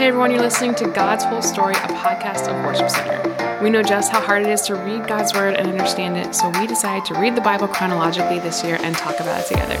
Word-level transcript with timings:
Hey 0.00 0.06
everyone, 0.06 0.30
you're 0.30 0.40
listening 0.40 0.74
to 0.76 0.88
God's 0.88 1.24
Whole 1.24 1.42
Story, 1.42 1.74
a 1.74 1.88
podcast 1.88 2.48
of 2.48 2.64
Worship 2.64 2.88
Center. 2.88 3.58
We 3.62 3.68
know 3.68 3.82
just 3.82 4.10
how 4.10 4.18
hard 4.18 4.40
it 4.40 4.48
is 4.48 4.62
to 4.62 4.74
read 4.74 5.06
God's 5.06 5.34
Word 5.34 5.56
and 5.56 5.68
understand 5.68 6.16
it, 6.16 6.34
so 6.34 6.48
we 6.58 6.66
decided 6.66 7.04
to 7.12 7.20
read 7.20 7.36
the 7.36 7.42
Bible 7.42 7.68
chronologically 7.68 8.38
this 8.38 8.64
year 8.64 8.78
and 8.80 8.96
talk 8.96 9.20
about 9.20 9.42
it 9.42 9.46
together. 9.46 9.76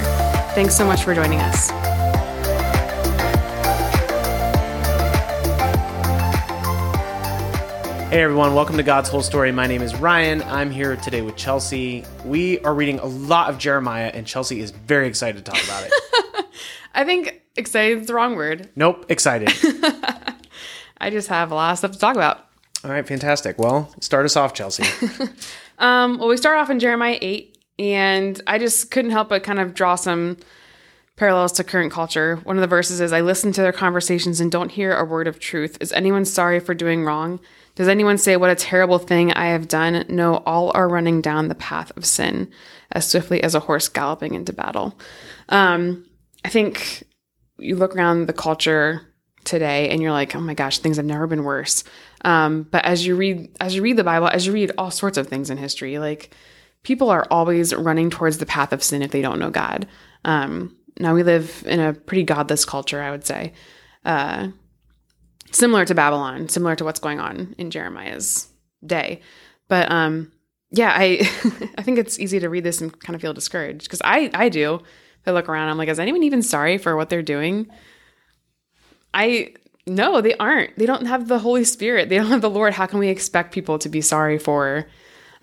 Thanks 0.54 0.76
so 0.76 0.84
much 0.84 1.04
for 1.04 1.14
joining 1.14 1.38
us. 1.40 1.70
Hey 8.10 8.22
everyone, 8.22 8.54
welcome 8.54 8.76
to 8.76 8.82
God's 8.82 9.08
Whole 9.08 9.22
Story. 9.22 9.52
My 9.52 9.66
name 9.66 9.80
is 9.80 9.96
Ryan. 9.96 10.42
I'm 10.42 10.70
here 10.70 10.96
today 10.96 11.22
with 11.22 11.36
Chelsea. 11.36 12.04
We 12.26 12.58
are 12.58 12.74
reading 12.74 12.98
a 12.98 13.06
lot 13.06 13.48
of 13.48 13.56
Jeremiah, 13.56 14.10
and 14.12 14.26
Chelsea 14.26 14.60
is 14.60 14.70
very 14.70 15.08
excited 15.08 15.46
to 15.46 15.50
talk 15.50 15.64
about 15.64 15.86
it. 15.86 16.44
I 16.94 17.04
think 17.04 17.40
excited 17.60 18.00
is 18.00 18.06
the 18.08 18.14
wrong 18.14 18.34
word. 18.34 18.68
nope, 18.74 19.06
excited. 19.08 19.52
I 20.98 21.10
just 21.10 21.28
have 21.28 21.52
a 21.52 21.54
lot 21.54 21.72
of 21.72 21.78
stuff 21.78 21.92
to 21.92 21.98
talk 21.98 22.16
about. 22.16 22.46
All 22.84 22.90
right, 22.90 23.06
fantastic. 23.06 23.58
Well, 23.58 23.94
start 24.00 24.24
us 24.24 24.36
off, 24.36 24.54
Chelsea. 24.54 24.84
Um, 25.80 26.18
well, 26.18 26.28
we 26.28 26.36
start 26.36 26.58
off 26.58 26.68
in 26.68 26.78
Jeremiah 26.78 27.18
8, 27.22 27.56
and 27.78 28.40
I 28.46 28.58
just 28.58 28.90
couldn't 28.90 29.12
help 29.12 29.30
but 29.30 29.42
kind 29.42 29.58
of 29.58 29.72
draw 29.72 29.94
some 29.94 30.36
parallels 31.16 31.52
to 31.52 31.64
current 31.64 31.90
culture. 31.90 32.36
One 32.44 32.56
of 32.56 32.60
the 32.60 32.66
verses 32.66 33.00
is 33.00 33.14
I 33.14 33.22
listen 33.22 33.50
to 33.52 33.62
their 33.62 33.72
conversations 33.72 34.40
and 34.40 34.52
don't 34.52 34.70
hear 34.70 34.94
a 34.94 35.06
word 35.06 35.26
of 35.26 35.38
truth. 35.40 35.78
Is 35.80 35.90
anyone 35.92 36.26
sorry 36.26 36.60
for 36.60 36.74
doing 36.74 37.02
wrong? 37.04 37.40
Does 37.76 37.88
anyone 37.88 38.18
say, 38.18 38.36
What 38.36 38.50
a 38.50 38.54
terrible 38.54 38.98
thing 38.98 39.32
I 39.32 39.46
have 39.46 39.68
done? 39.68 40.04
No, 40.10 40.42
all 40.44 40.70
are 40.74 40.86
running 40.86 41.22
down 41.22 41.48
the 41.48 41.54
path 41.54 41.92
of 41.96 42.04
sin 42.04 42.50
as 42.92 43.08
swiftly 43.08 43.42
as 43.42 43.54
a 43.54 43.60
horse 43.60 43.88
galloping 43.88 44.34
into 44.34 44.52
battle. 44.52 44.98
Um, 45.48 46.04
I 46.44 46.50
think 46.50 47.04
you 47.60 47.76
look 47.76 47.94
around 47.94 48.26
the 48.26 48.32
culture 48.32 49.06
today 49.44 49.88
and 49.88 50.02
you're 50.02 50.12
like, 50.12 50.34
oh 50.36 50.40
my 50.40 50.54
gosh, 50.54 50.78
things 50.78 50.96
have 50.96 51.06
never 51.06 51.26
been 51.26 51.44
worse. 51.44 51.84
Um, 52.24 52.64
but 52.64 52.84
as 52.84 53.06
you 53.06 53.16
read, 53.16 53.56
as 53.60 53.74
you 53.74 53.82
read 53.82 53.96
the 53.96 54.04
Bible, 54.04 54.28
as 54.28 54.46
you 54.46 54.52
read 54.52 54.72
all 54.76 54.90
sorts 54.90 55.18
of 55.18 55.28
things 55.28 55.50
in 55.50 55.56
history, 55.56 55.98
like 55.98 56.34
people 56.82 57.10
are 57.10 57.26
always 57.30 57.74
running 57.74 58.10
towards 58.10 58.38
the 58.38 58.46
path 58.46 58.72
of 58.72 58.82
sin 58.82 59.02
if 59.02 59.10
they 59.10 59.22
don't 59.22 59.38
know 59.38 59.50
God. 59.50 59.86
Um, 60.24 60.76
now 60.98 61.14
we 61.14 61.22
live 61.22 61.64
in 61.66 61.80
a 61.80 61.94
pretty 61.94 62.24
godless 62.24 62.64
culture, 62.64 63.00
I 63.00 63.10
would 63.10 63.24
say, 63.24 63.52
uh, 64.04 64.48
similar 65.50 65.84
to 65.86 65.94
Babylon, 65.94 66.48
similar 66.48 66.76
to 66.76 66.84
what's 66.84 67.00
going 67.00 67.20
on 67.20 67.54
in 67.58 67.70
Jeremiah's 67.70 68.48
day. 68.84 69.20
But 69.68 69.90
um, 69.90 70.32
yeah, 70.70 70.92
I 70.94 71.20
I 71.78 71.82
think 71.82 71.98
it's 71.98 72.18
easy 72.18 72.40
to 72.40 72.48
read 72.48 72.64
this 72.64 72.80
and 72.80 72.98
kind 73.00 73.14
of 73.14 73.22
feel 73.22 73.32
discouraged 73.32 73.84
because 73.84 74.02
I 74.04 74.30
I 74.34 74.48
do. 74.48 74.82
I 75.26 75.32
look 75.32 75.48
around, 75.48 75.68
I'm 75.68 75.78
like, 75.78 75.88
is 75.88 75.98
anyone 75.98 76.22
even 76.22 76.42
sorry 76.42 76.78
for 76.78 76.96
what 76.96 77.10
they're 77.10 77.22
doing? 77.22 77.66
I 79.12 79.54
no, 79.86 80.20
they 80.20 80.34
aren't. 80.36 80.78
They 80.78 80.86
don't 80.86 81.06
have 81.06 81.26
the 81.28 81.38
Holy 81.38 81.64
Spirit. 81.64 82.08
They 82.08 82.16
don't 82.16 82.26
have 82.28 82.42
the 82.42 82.50
Lord. 82.50 82.74
How 82.74 82.86
can 82.86 82.98
we 82.98 83.08
expect 83.08 83.52
people 83.52 83.78
to 83.80 83.88
be 83.88 84.00
sorry 84.00 84.38
for 84.38 84.86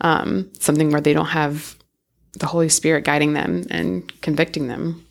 um, 0.01 0.49
something 0.59 0.91
where 0.91 1.01
they 1.01 1.13
don't 1.13 1.25
have 1.25 1.75
the 2.39 2.45
Holy 2.45 2.69
Spirit 2.69 3.03
guiding 3.03 3.33
them 3.33 3.65
and 3.69 4.09
convicting 4.21 4.67
them? 4.67 5.05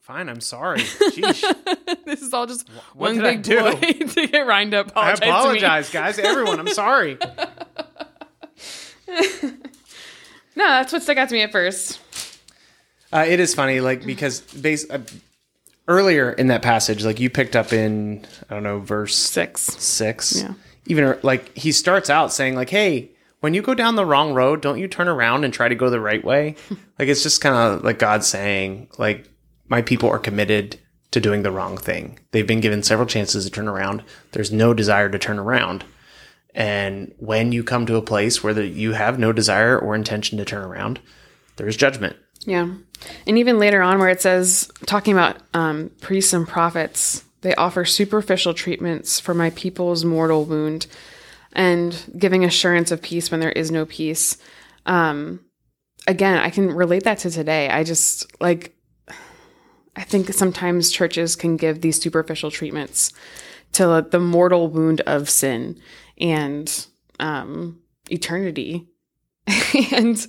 Fine, 0.00 0.28
I'm 0.28 0.40
sorry. 0.40 0.78
Sheesh. 0.80 1.42
this 2.06 2.22
is 2.22 2.32
all 2.32 2.46
just 2.46 2.68
what 2.94 3.14
one 3.16 3.20
I 3.20 3.32
big 3.36 3.42
do? 3.42 3.58
ploy 3.60 3.74
to 4.06 4.26
get 4.26 4.46
Ryan 4.46 4.70
to 4.70 4.76
I 4.78 4.80
apologize. 5.12 5.20
me. 5.20 5.28
apologize, 5.28 5.90
guys. 5.90 6.18
Everyone, 6.18 6.60
I'm 6.60 6.68
sorry. 6.68 7.18
No, 10.56 10.66
that's 10.66 10.92
what 10.92 11.02
stuck 11.04 11.16
out 11.18 11.28
to 11.28 11.34
me 11.36 11.42
at 11.42 11.52
first. 11.52 12.00
Uh, 13.12 13.24
it 13.26 13.40
is 13.40 13.54
funny, 13.54 13.80
like 13.80 14.04
because 14.04 14.40
base 14.40 14.88
uh, 14.90 15.00
earlier 15.86 16.32
in 16.32 16.48
that 16.48 16.62
passage, 16.62 17.04
like 17.04 17.20
you 17.20 17.30
picked 17.30 17.56
up 17.56 17.72
in 17.72 18.26
I 18.48 18.54
don't 18.54 18.62
know 18.62 18.80
verse 18.80 19.16
Six. 19.16 19.62
six. 19.62 20.42
Yeah. 20.42 20.54
Even 20.86 21.18
like 21.22 21.56
he 21.56 21.72
starts 21.72 22.10
out 22.10 22.32
saying 22.32 22.54
like, 22.54 22.70
"Hey, 22.70 23.10
when 23.40 23.54
you 23.54 23.62
go 23.62 23.74
down 23.74 23.96
the 23.96 24.06
wrong 24.06 24.34
road, 24.34 24.60
don't 24.60 24.78
you 24.78 24.88
turn 24.88 25.08
around 25.08 25.44
and 25.44 25.52
try 25.52 25.68
to 25.68 25.74
go 25.74 25.90
the 25.90 26.00
right 26.00 26.22
way?" 26.24 26.56
like 26.98 27.08
it's 27.08 27.22
just 27.22 27.40
kind 27.40 27.54
of 27.56 27.84
like 27.84 27.98
God 27.98 28.24
saying, 28.24 28.88
like, 28.98 29.28
my 29.68 29.82
people 29.82 30.10
are 30.10 30.18
committed 30.18 30.78
to 31.10 31.20
doing 31.20 31.42
the 31.42 31.50
wrong 31.50 31.78
thing. 31.78 32.18
They've 32.32 32.46
been 32.46 32.60
given 32.60 32.82
several 32.82 33.08
chances 33.08 33.44
to 33.46 33.50
turn 33.50 33.68
around. 33.68 34.02
There's 34.32 34.52
no 34.52 34.74
desire 34.74 35.08
to 35.08 35.18
turn 35.18 35.38
around. 35.38 35.84
And 36.54 37.14
when 37.18 37.52
you 37.52 37.64
come 37.64 37.86
to 37.86 37.96
a 37.96 38.02
place 38.02 38.42
where 38.42 38.52
the, 38.52 38.66
you 38.66 38.92
have 38.92 39.18
no 39.18 39.32
desire 39.32 39.78
or 39.78 39.94
intention 39.94 40.36
to 40.38 40.44
turn 40.44 40.62
around, 40.64 41.00
there 41.56 41.68
is 41.68 41.76
judgment. 41.76 42.16
Yeah. 42.48 42.72
And 43.26 43.38
even 43.38 43.58
later 43.58 43.82
on, 43.82 43.98
where 43.98 44.08
it 44.08 44.22
says, 44.22 44.70
talking 44.86 45.12
about 45.12 45.36
um, 45.52 45.90
priests 46.00 46.32
and 46.32 46.48
prophets, 46.48 47.22
they 47.42 47.54
offer 47.54 47.84
superficial 47.84 48.54
treatments 48.54 49.20
for 49.20 49.34
my 49.34 49.50
people's 49.50 50.02
mortal 50.02 50.46
wound 50.46 50.86
and 51.52 52.10
giving 52.16 52.44
assurance 52.44 52.90
of 52.90 53.02
peace 53.02 53.30
when 53.30 53.40
there 53.40 53.52
is 53.52 53.70
no 53.70 53.84
peace. 53.84 54.38
Um, 54.86 55.44
again, 56.06 56.38
I 56.38 56.48
can 56.48 56.72
relate 56.72 57.02
that 57.02 57.18
to 57.18 57.30
today. 57.30 57.68
I 57.68 57.84
just 57.84 58.40
like, 58.40 58.74
I 59.94 60.04
think 60.04 60.32
sometimes 60.32 60.90
churches 60.90 61.36
can 61.36 61.58
give 61.58 61.82
these 61.82 62.00
superficial 62.00 62.50
treatments 62.50 63.12
to 63.72 64.06
the 64.10 64.20
mortal 64.20 64.68
wound 64.68 65.02
of 65.02 65.28
sin 65.28 65.78
and 66.16 66.86
um, 67.20 67.80
eternity. 68.08 68.88
and 69.92 70.26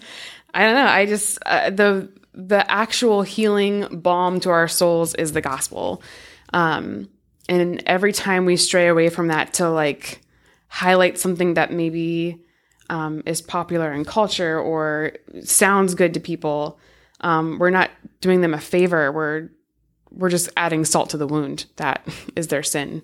I 0.53 0.63
don't 0.63 0.75
know. 0.75 0.85
I 0.85 1.05
just 1.05 1.39
uh, 1.45 1.69
the 1.69 2.11
the 2.33 2.69
actual 2.71 3.21
healing 3.21 3.87
balm 4.01 4.39
to 4.41 4.49
our 4.49 4.67
souls 4.67 5.15
is 5.15 5.33
the 5.33 5.41
gospel. 5.41 6.01
Um, 6.53 7.09
and 7.47 7.83
every 7.85 8.13
time 8.13 8.45
we 8.45 8.55
stray 8.55 8.87
away 8.87 9.09
from 9.09 9.27
that 9.27 9.53
to 9.55 9.69
like 9.69 10.21
highlight 10.67 11.17
something 11.17 11.55
that 11.55 11.71
maybe 11.71 12.43
um, 12.89 13.23
is 13.25 13.41
popular 13.41 13.91
in 13.91 14.05
culture 14.05 14.59
or 14.59 15.13
sounds 15.43 15.95
good 15.95 16.13
to 16.13 16.19
people, 16.19 16.79
um, 17.21 17.57
we're 17.59 17.71
not 17.71 17.89
doing 18.21 18.41
them 18.41 18.53
a 18.53 18.59
favor. 18.59 19.11
We're 19.11 19.49
we're 20.11 20.29
just 20.29 20.49
adding 20.57 20.85
salt 20.85 21.11
to 21.11 21.17
the 21.17 21.27
wound 21.27 21.65
that 21.75 22.07
is 22.35 22.47
their 22.47 22.63
sin. 22.63 23.03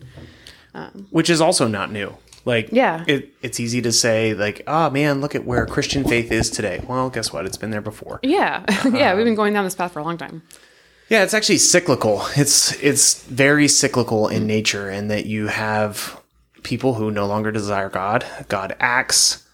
which 1.09 1.29
is 1.29 1.39
also 1.39 1.67
not 1.67 1.91
new. 1.91 2.16
Like, 2.45 2.69
Yeah. 2.72 3.03
it, 3.07 3.33
it's 3.41 3.59
easy 3.59 3.81
to 3.81 3.91
say, 3.91 4.35
like, 4.35 4.61
oh 4.67 4.89
man, 4.91 5.19
look 5.19 5.33
at 5.33 5.45
where 5.45 5.66
Christian 5.66 6.03
faith 6.03 6.31
is 6.31 6.50
today. 6.50 6.83
Well, 6.88 7.09
guess 7.09 7.33
what? 7.33 7.45
It's 7.45 7.57
been 7.57 7.72
there 7.72 7.81
before. 7.81 8.19
Yeah, 8.22 8.63
yeah, 8.85 9.16
we've 9.16 9.25
been 9.25 9.29
um, 9.29 9.35
going 9.35 9.53
down 9.53 9.63
this 9.63 9.75
path 9.75 9.94
for 9.94 10.00
a 10.00 10.03
long 10.03 10.17
time. 10.17 10.44
Yeah, 11.09 11.23
it's 11.23 11.33
actually 11.33 11.57
cyclical. 11.57 12.25
It's 12.35 12.73
it's 12.81 13.23
very 13.23 13.67
cyclical 13.67 14.28
in 14.28 14.47
nature, 14.47 14.89
in 14.89 15.07
that 15.09 15.25
you 15.25 15.47
have 15.47 16.22
people 16.63 16.95
who 16.95 17.11
no 17.11 17.28
longer 17.28 17.51
desire 17.51 17.89
God. 17.89 18.25
God 18.47 18.75
acts. 18.79 19.47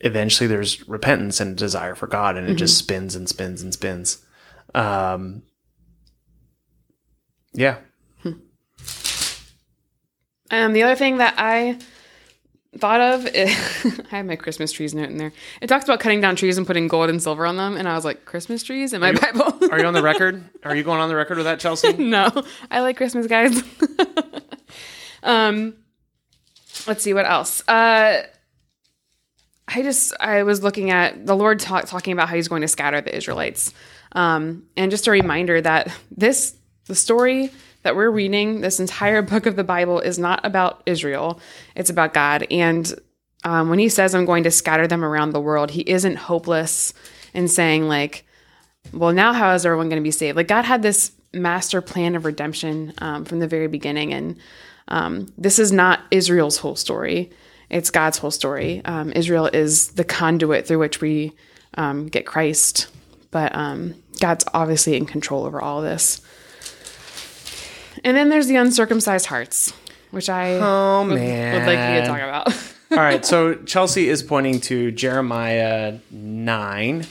Eventually, 0.00 0.46
there's 0.46 0.88
repentance 0.88 1.40
and 1.40 1.52
a 1.52 1.56
desire 1.56 1.94
for 1.94 2.06
God, 2.06 2.36
and 2.36 2.48
it 2.48 2.54
just 2.54 2.74
mm-hmm. 2.74 2.84
spins 2.84 3.14
and 3.14 3.28
spins 3.28 3.62
and 3.62 3.72
spins. 3.72 4.24
Um, 4.74 5.42
yeah, 7.52 7.78
hmm. 8.22 8.32
Um, 10.50 10.72
the 10.72 10.82
other 10.82 10.96
thing 10.96 11.18
that 11.18 11.34
I 11.36 11.78
thought 12.78 13.00
of, 13.00 13.26
is, 13.26 14.00
I 14.12 14.16
have 14.16 14.26
my 14.26 14.36
Christmas 14.36 14.72
trees 14.72 14.94
note 14.94 15.10
in 15.10 15.16
there. 15.16 15.32
It 15.60 15.66
talks 15.66 15.84
about 15.84 16.00
cutting 16.00 16.20
down 16.20 16.36
trees 16.36 16.58
and 16.58 16.66
putting 16.66 16.88
gold 16.88 17.10
and 17.10 17.22
silver 17.22 17.46
on 17.46 17.56
them, 17.56 17.76
and 17.76 17.88
I 17.88 17.94
was 17.94 18.04
like, 18.04 18.24
Christmas 18.24 18.62
trees 18.62 18.92
in 18.92 19.00
my 19.00 19.12
Bible. 19.12 19.58
are 19.70 19.80
you 19.80 19.86
on 19.86 19.94
the 19.94 20.02
record? 20.02 20.44
Are 20.62 20.76
you 20.76 20.82
going 20.82 21.00
on 21.00 21.08
the 21.08 21.16
record 21.16 21.36
with 21.38 21.46
that, 21.46 21.58
Chelsea? 21.58 21.92
no, 21.98 22.28
I 22.70 22.80
like 22.80 22.96
Christmas, 22.96 23.26
guys. 23.26 23.62
um, 25.22 25.74
let's 26.86 27.02
see 27.02 27.14
what 27.14 27.26
else. 27.26 27.66
Uh, 27.68 28.22
I 29.66 29.82
just 29.82 30.12
I 30.20 30.42
was 30.42 30.62
looking 30.62 30.90
at 30.90 31.26
the 31.26 31.34
Lord 31.34 31.60
talk, 31.60 31.86
talking 31.86 32.12
about 32.12 32.28
how 32.28 32.36
He's 32.36 32.48
going 32.48 32.62
to 32.62 32.68
scatter 32.68 33.00
the 33.00 33.16
Israelites, 33.16 33.72
um, 34.12 34.64
and 34.76 34.90
just 34.90 35.06
a 35.06 35.10
reminder 35.10 35.60
that 35.60 35.92
this 36.10 36.56
the 36.86 36.94
story 36.94 37.50
that 37.82 37.96
we're 37.96 38.10
reading, 38.10 38.60
this 38.60 38.80
entire 38.80 39.22
book 39.22 39.46
of 39.46 39.56
the 39.56 39.64
Bible, 39.64 40.00
is 40.00 40.18
not 40.18 40.44
about 40.44 40.82
Israel. 40.86 41.40
It's 41.74 41.90
about 41.90 42.14
God, 42.14 42.46
and 42.50 42.92
um, 43.44 43.70
when 43.70 43.78
He 43.78 43.88
says, 43.88 44.14
"I'm 44.14 44.26
going 44.26 44.44
to 44.44 44.50
scatter 44.50 44.86
them 44.86 45.04
around 45.04 45.30
the 45.30 45.40
world," 45.40 45.70
He 45.70 45.82
isn't 45.82 46.16
hopeless 46.16 46.92
in 47.32 47.48
saying 47.48 47.88
like, 47.88 48.24
well, 48.92 49.12
now 49.12 49.32
how 49.32 49.52
is 49.54 49.64
everyone 49.64 49.88
going 49.88 50.02
to 50.02 50.06
be 50.06 50.10
saved? 50.10 50.36
Like 50.36 50.48
God 50.48 50.64
had 50.64 50.82
this 50.82 51.12
master 51.32 51.80
plan 51.80 52.14
of 52.14 52.24
redemption 52.24 52.92
um, 52.98 53.24
from 53.24 53.38
the 53.38 53.46
very 53.46 53.68
beginning, 53.68 54.12
and 54.12 54.38
um, 54.88 55.32
this 55.38 55.58
is 55.58 55.70
not 55.70 56.00
Israel's 56.10 56.58
whole 56.58 56.76
story. 56.76 57.30
It's 57.68 57.90
God's 57.90 58.18
whole 58.18 58.32
story. 58.32 58.82
Um, 58.84 59.12
Israel 59.12 59.46
is 59.46 59.88
the 59.92 60.04
conduit 60.04 60.66
through 60.66 60.80
which 60.80 61.00
we 61.00 61.32
um, 61.74 62.06
get 62.06 62.26
Christ, 62.26 62.88
but 63.30 63.54
um, 63.54 63.94
God's 64.18 64.44
obviously 64.54 64.96
in 64.96 65.06
control 65.06 65.44
over 65.44 65.60
all 65.60 65.82
this. 65.82 66.20
And 68.04 68.16
then 68.16 68.28
there's 68.28 68.46
the 68.46 68.56
uncircumcised 68.56 69.26
hearts, 69.26 69.72
which 70.10 70.28
I 70.28 70.54
Oh 70.54 71.06
would, 71.06 71.14
man, 71.14 71.54
would 71.54 71.66
like 71.66 71.94
you 71.94 72.00
to 72.00 72.06
talk 72.06 72.20
about. 72.20 72.48
All 72.92 73.04
right, 73.04 73.24
so 73.24 73.54
Chelsea 73.54 74.08
is 74.08 74.22
pointing 74.22 74.60
to 74.62 74.90
Jeremiah 74.90 75.98
9, 76.10 77.06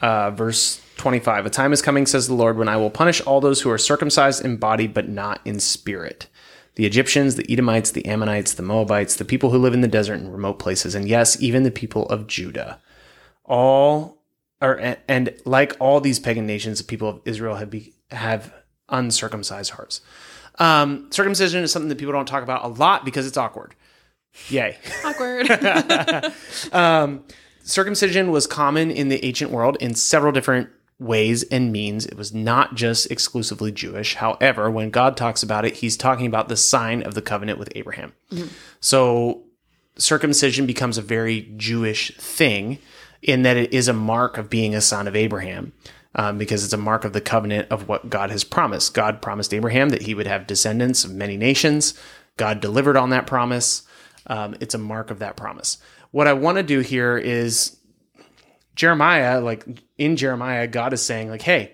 uh, 0.00 0.30
verse 0.30 0.80
25. 0.96 1.46
A 1.46 1.50
time 1.50 1.72
is 1.72 1.82
coming, 1.82 2.06
says 2.06 2.28
the 2.28 2.34
Lord, 2.34 2.56
when 2.56 2.68
I 2.68 2.76
will 2.76 2.90
punish 2.90 3.20
all 3.22 3.40
those 3.40 3.62
who 3.62 3.70
are 3.70 3.78
circumcised 3.78 4.44
in 4.44 4.58
body 4.58 4.86
but 4.86 5.08
not 5.08 5.40
in 5.44 5.58
spirit. 5.58 6.28
The 6.76 6.86
Egyptians, 6.86 7.34
the 7.34 7.50
Edomites, 7.52 7.90
the 7.90 8.06
Ammonites, 8.06 8.54
the 8.54 8.62
Moabites, 8.62 9.16
the 9.16 9.24
people 9.24 9.50
who 9.50 9.58
live 9.58 9.74
in 9.74 9.80
the 9.80 9.88
desert 9.88 10.20
and 10.20 10.32
remote 10.32 10.60
places, 10.60 10.94
and 10.94 11.08
yes, 11.08 11.40
even 11.42 11.64
the 11.64 11.72
people 11.72 12.06
of 12.06 12.28
Judah. 12.28 12.80
All 13.44 14.18
are 14.60 14.96
and 15.08 15.34
like 15.44 15.76
all 15.80 16.00
these 16.00 16.20
pagan 16.20 16.46
nations, 16.46 16.78
the 16.78 16.84
people 16.84 17.08
of 17.08 17.20
Israel 17.24 17.56
have 17.56 17.70
be, 17.70 17.94
have 18.12 18.52
uncircumcised 18.88 19.72
hearts. 19.72 20.00
Um, 20.58 21.10
circumcision 21.10 21.62
is 21.62 21.72
something 21.72 21.88
that 21.88 21.98
people 21.98 22.12
don't 22.12 22.26
talk 22.26 22.42
about 22.42 22.64
a 22.64 22.68
lot 22.68 23.04
because 23.04 23.26
it's 23.26 23.36
awkward. 23.36 23.74
Yay. 24.48 24.78
Awkward. 25.04 25.48
Um, 26.72 27.24
circumcision 27.62 28.30
was 28.30 28.46
common 28.46 28.90
in 28.90 29.08
the 29.08 29.24
ancient 29.24 29.50
world 29.50 29.76
in 29.80 29.94
several 29.94 30.32
different 30.32 30.68
ways 30.98 31.44
and 31.44 31.72
means. 31.72 32.06
It 32.06 32.16
was 32.16 32.34
not 32.34 32.74
just 32.74 33.10
exclusively 33.10 33.70
Jewish. 33.70 34.14
However, 34.16 34.70
when 34.70 34.90
God 34.90 35.16
talks 35.16 35.42
about 35.42 35.64
it, 35.64 35.76
he's 35.76 35.96
talking 35.96 36.26
about 36.26 36.48
the 36.48 36.56
sign 36.56 37.02
of 37.02 37.14
the 37.14 37.22
covenant 37.22 37.58
with 37.58 37.70
Abraham. 37.76 38.12
So 38.80 39.44
circumcision 39.96 40.66
becomes 40.66 40.98
a 40.98 41.02
very 41.02 41.52
Jewish 41.56 42.16
thing 42.16 42.78
in 43.22 43.42
that 43.42 43.56
it 43.56 43.72
is 43.72 43.88
a 43.88 43.92
mark 43.92 44.38
of 44.38 44.50
being 44.50 44.74
a 44.74 44.80
son 44.80 45.06
of 45.08 45.16
Abraham. 45.16 45.72
Um, 46.14 46.38
because 46.38 46.64
it's 46.64 46.72
a 46.72 46.78
mark 46.78 47.04
of 47.04 47.12
the 47.12 47.20
covenant 47.20 47.68
of 47.70 47.86
what 47.86 48.08
God 48.08 48.30
has 48.30 48.42
promised. 48.42 48.94
God 48.94 49.20
promised 49.20 49.52
Abraham 49.52 49.90
that 49.90 50.02
he 50.02 50.14
would 50.14 50.26
have 50.26 50.46
descendants 50.46 51.04
of 51.04 51.12
many 51.12 51.36
nations. 51.36 51.94
God 52.38 52.60
delivered 52.60 52.96
on 52.96 53.10
that 53.10 53.26
promise. 53.26 53.82
Um, 54.26 54.56
it's 54.58 54.74
a 54.74 54.78
mark 54.78 55.10
of 55.10 55.18
that 55.18 55.36
promise. 55.36 55.76
What 56.10 56.26
I 56.26 56.32
want 56.32 56.56
to 56.56 56.62
do 56.62 56.80
here 56.80 57.18
is 57.18 57.76
Jeremiah, 58.74 59.40
like 59.40 59.66
in 59.98 60.16
Jeremiah, 60.16 60.66
God 60.66 60.92
is 60.92 61.02
saying, 61.02 61.28
like, 61.28 61.42
hey, 61.42 61.72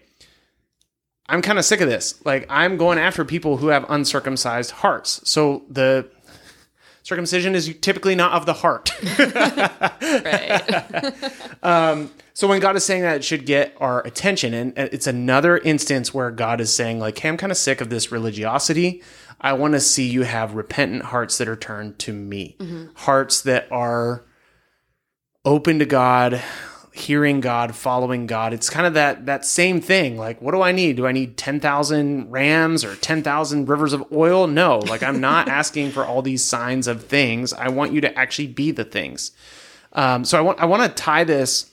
I'm 1.28 1.40
kind 1.40 1.58
of 1.58 1.64
sick 1.64 1.80
of 1.80 1.88
this. 1.88 2.22
Like, 2.24 2.46
I'm 2.50 2.76
going 2.76 2.98
after 2.98 3.24
people 3.24 3.58
who 3.58 3.68
have 3.68 3.86
uncircumcised 3.88 4.72
hearts. 4.72 5.20
So 5.30 5.64
the 5.68 6.10
circumcision 7.04 7.54
is 7.54 7.72
typically 7.80 8.16
not 8.16 8.32
of 8.32 8.46
the 8.46 8.54
heart. 8.54 8.90
right. 10.24 11.14
Um, 11.62 12.10
so 12.34 12.46
when 12.46 12.60
God 12.60 12.76
is 12.76 12.84
saying 12.84 13.02
that, 13.02 13.16
it 13.16 13.24
should 13.24 13.46
get 13.46 13.74
our 13.80 14.06
attention, 14.06 14.52
and 14.52 14.76
it's 14.76 15.06
another 15.06 15.56
instance 15.56 16.12
where 16.12 16.30
God 16.30 16.60
is 16.60 16.70
saying, 16.70 16.98
like, 16.98 17.18
"Hey, 17.18 17.30
I'm 17.30 17.38
kind 17.38 17.50
of 17.50 17.56
sick 17.56 17.80
of 17.80 17.88
this 17.88 18.12
religiosity. 18.12 19.02
I 19.40 19.54
want 19.54 19.72
to 19.72 19.80
see 19.80 20.06
you 20.06 20.24
have 20.24 20.54
repentant 20.54 21.04
hearts 21.04 21.38
that 21.38 21.48
are 21.48 21.56
turned 21.56 21.98
to 22.00 22.12
me, 22.12 22.56
mm-hmm. 22.58 22.88
hearts 22.96 23.40
that 23.42 23.66
are 23.72 24.26
open 25.46 25.78
to 25.78 25.86
God, 25.86 26.42
hearing 26.96 27.40
God, 27.40 27.74
following 27.74 28.28
God. 28.28 28.52
It's 28.52 28.70
kind 28.70 28.86
of 28.86 28.94
that 28.94 29.26
that 29.26 29.44
same 29.44 29.80
thing. 29.80 30.16
Like, 30.16 30.40
what 30.40 30.52
do 30.52 30.62
I 30.62 30.70
need? 30.70 30.96
Do 30.96 31.08
I 31.08 31.12
need 31.12 31.36
ten 31.36 31.58
thousand 31.58 32.30
rams 32.30 32.84
or 32.84 32.94
ten 32.94 33.20
thousand 33.20 33.68
rivers 33.68 33.92
of 33.92 34.04
oil? 34.12 34.46
No, 34.46 34.78
like 34.78 35.02
I'm 35.02 35.20
not 35.20 35.48
asking 35.60 35.90
for 35.90 36.04
all 36.04 36.22
these 36.22 36.44
signs 36.44 36.86
of 36.86 37.04
things. 37.04 37.52
I 37.52 37.68
want 37.68 37.92
you 37.92 38.00
to 38.02 38.16
actually 38.16 38.46
be 38.46 38.70
the 38.70 38.84
things. 38.84 39.32
Um, 39.92 40.24
so 40.24 40.38
I 40.38 40.40
want 40.40 40.60
I 40.60 40.66
want 40.66 40.84
to 40.84 41.02
tie 41.02 41.24
this 41.24 41.68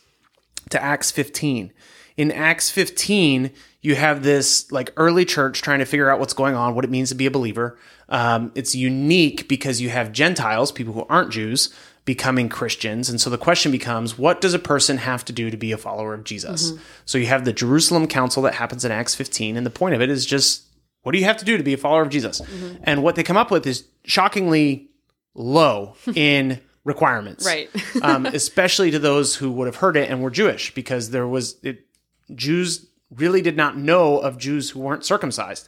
to 0.71 0.81
Acts 0.81 1.12
15. 1.12 1.71
In 2.18 2.31
Acts 2.31 2.71
15, 2.71 3.51
you 3.81 3.95
have 3.95 4.23
this 4.23 4.71
like 4.71 4.91
early 4.97 5.23
church 5.23 5.62
trying 5.62 5.79
to 5.79 5.85
figure 5.85 6.09
out 6.09 6.19
what's 6.19 6.33
going 6.33 6.56
on, 6.56 6.73
what 6.73 6.83
it 6.83 6.89
means 6.91 7.09
to 7.09 7.15
be 7.15 7.27
a 7.27 7.31
believer. 7.31 7.77
Um, 8.09 8.51
it's 8.56 8.73
unique 8.73 9.47
because 9.47 9.81
you 9.81 9.89
have 9.89 10.12
Gentiles, 10.12 10.71
people 10.71 10.94
who 10.94 11.06
aren't 11.09 11.31
Jews, 11.31 11.73
becoming 12.06 12.50
Christians. 12.50 13.09
And 13.09 13.21
so 13.21 13.30
the 13.30 13.38
question 13.38 13.71
becomes, 13.71 14.18
what 14.18 14.42
does 14.42 14.53
a 14.53 14.59
person 14.59 14.98
have 14.98 15.24
to 15.25 15.33
do 15.33 15.50
to 15.51 15.57
be 15.57 15.71
a 15.71 15.77
follower 15.77 16.13
of 16.13 16.24
Jesus? 16.24 16.74
So 17.06 17.18
you 17.18 17.27
have 17.27 17.45
the 17.45 17.53
Jerusalem 17.53 18.07
Council 18.07 18.42
that 18.44 18.56
happens 18.56 18.83
in 18.83 18.92
Acts 18.92 19.13
15. 19.15 19.56
And 19.56 19.65
the 19.65 19.69
point 19.71 19.94
of 19.95 20.01
it 20.01 20.09
is 20.09 20.25
just, 20.25 20.63
what 21.03 21.12
do 21.12 21.19
you 21.19 21.25
have 21.25 21.38
to 21.38 21.45
do 21.45 21.57
to 21.57 21.63
be 21.63 21.74
a 21.74 21.77
follower 21.77 22.01
of 22.01 22.09
Jesus? 22.09 22.42
And 22.83 23.03
what 23.03 23.15
they 23.15 23.24
come 23.24 23.38
up 23.38 23.51
with 23.51 23.68
is 23.68 23.86
shockingly 24.03 24.89
low 25.36 25.95
in 26.15 26.59
requirements 26.83 27.45
Right. 27.45 27.69
um, 28.01 28.25
especially 28.25 28.89
to 28.92 29.00
those 29.00 29.36
who 29.36 29.51
would 29.51 29.68
have 29.68 29.75
heard 29.75 29.95
it 29.95 30.09
and 30.09 30.24
were 30.24 30.31
Jewish, 30.31 30.74
because 30.74 31.12
there 31.12 31.27
was 31.27 31.56
it, 31.62 31.86
Jews 32.33 32.88
really 33.15 33.41
did 33.41 33.57
not 33.57 33.77
know 33.77 34.17
of 34.19 34.37
Jews 34.37 34.69
who 34.71 34.79
weren't 34.79 35.03
circumcised. 35.05 35.67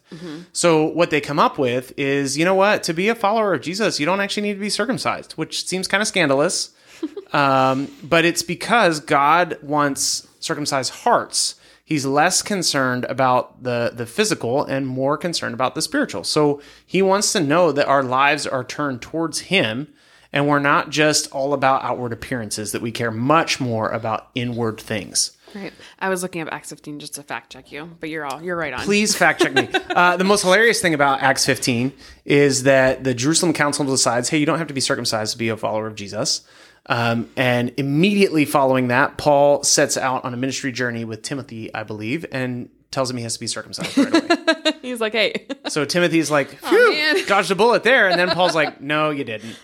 So 0.54 0.86
what 0.86 1.10
they 1.10 1.20
come 1.22 1.40
up 1.40 1.58
with 1.58 1.94
is, 1.98 2.38
you 2.38 2.46
know 2.46 2.56
what, 2.56 2.84
to 2.84 2.94
be 2.94 3.10
a 3.10 3.16
follower 3.16 3.54
of 3.54 3.62
Jesus, 3.62 4.00
you 4.00 4.06
don't 4.06 4.22
actually 4.22 4.44
need 4.44 4.54
to 4.54 4.60
be 4.60 4.70
circumcised, 4.70 5.34
which 5.34 5.66
seems 5.68 5.88
kind 5.88 6.02
of 6.02 6.08
scandalous. 6.08 6.72
um, 7.34 7.90
but 8.02 8.24
it's 8.24 8.44
because 8.44 9.00
God 9.02 9.58
wants 9.62 10.28
circumcised 10.40 10.94
hearts. 10.94 11.56
He's 11.84 12.06
less 12.06 12.42
concerned 12.42 13.06
about 13.06 13.64
the 13.64 13.92
the 13.94 14.06
physical 14.06 14.64
and 14.64 14.88
more 14.88 15.18
concerned 15.18 15.54
about 15.54 15.76
the 15.76 15.82
spiritual. 15.82 16.24
So 16.24 16.62
he 16.86 17.02
wants 17.02 17.34
to 17.34 17.42
know 17.42 17.74
that 17.74 17.88
our 17.88 18.04
lives 18.04 18.48
are 18.48 18.64
turned 18.64 19.02
towards 19.02 19.42
him 19.42 19.94
and 20.32 20.48
we're 20.48 20.60
not 20.60 20.90
just 20.90 21.32
all 21.32 21.54
about 21.54 21.84
outward 21.84 22.14
appearances 22.14 22.72
that 22.72 22.82
we 22.82 22.92
care 22.92 23.12
much 23.12 23.60
more 23.60 23.90
about 23.90 24.30
inward 24.34 24.80
things 24.80 25.38
Right. 25.56 25.74
I 26.00 26.10
was 26.10 26.24
looking 26.24 26.42
up 26.42 26.50
Acts 26.52 26.70
15 26.70 27.00
just 27.00 27.16
to 27.16 27.24
fact 27.24 27.52
check 27.52 27.72
you, 27.72 27.90
but 28.00 28.10
you're 28.10 28.26
all 28.26 28.42
you're 28.42 28.56
right 28.56 28.74
on. 28.74 28.80
please 28.82 29.16
fact 29.16 29.42
check 29.42 29.54
me 29.54 29.70
uh, 29.96 30.18
the 30.18 30.24
most 30.24 30.42
hilarious 30.42 30.82
thing 30.82 30.94
about 30.94 31.22
acts 31.22 31.46
15 31.46 31.94
is 32.26 32.64
that 32.64 33.04
the 33.04 33.14
jerusalem 33.14 33.54
council 33.54 33.86
decides 33.86 34.30
hey 34.30 34.38
you 34.38 34.46
don't 34.46 34.58
have 34.58 34.68
to 34.68 34.74
be 34.74 34.82
circumcised 34.82 35.32
to 35.34 35.38
be 35.38 35.50
a 35.50 35.58
follower 35.58 35.86
of 35.88 35.96
jesus 35.96 36.42
um, 36.88 37.30
and 37.38 37.72
immediately 37.78 38.46
following 38.46 38.88
that 38.90 39.18
paul 39.18 39.64
sets 39.64 39.96
out 39.98 40.26
on 40.26 40.34
a 40.34 40.38
ministry 40.38 40.72
journey 40.72 41.06
with 41.06 41.22
timothy 41.22 41.74
i 41.74 41.84
believe 41.84 42.26
and 42.32 42.70
tells 42.92 43.10
him 43.10 43.18
he 43.18 43.24
has 43.24 43.34
to 43.36 43.40
be 43.40 43.48
circumcised 43.48 43.98
right 43.98 44.32
away 44.32 44.74
He's 44.82 45.00
like, 45.00 45.14
hey, 45.14 45.48
so 45.70 45.86
timothy's 45.86 46.30
like 46.32 46.50
phew 46.60 46.92
man. 46.92 47.26
dodged 47.28 47.52
a 47.52 47.56
bullet 47.56 47.84
there 47.84 48.10
and 48.10 48.20
then 48.20 48.30
paul's 48.32 48.56
like 48.56 48.82
no 48.82 49.10
you 49.12 49.24
didn't 49.24 49.58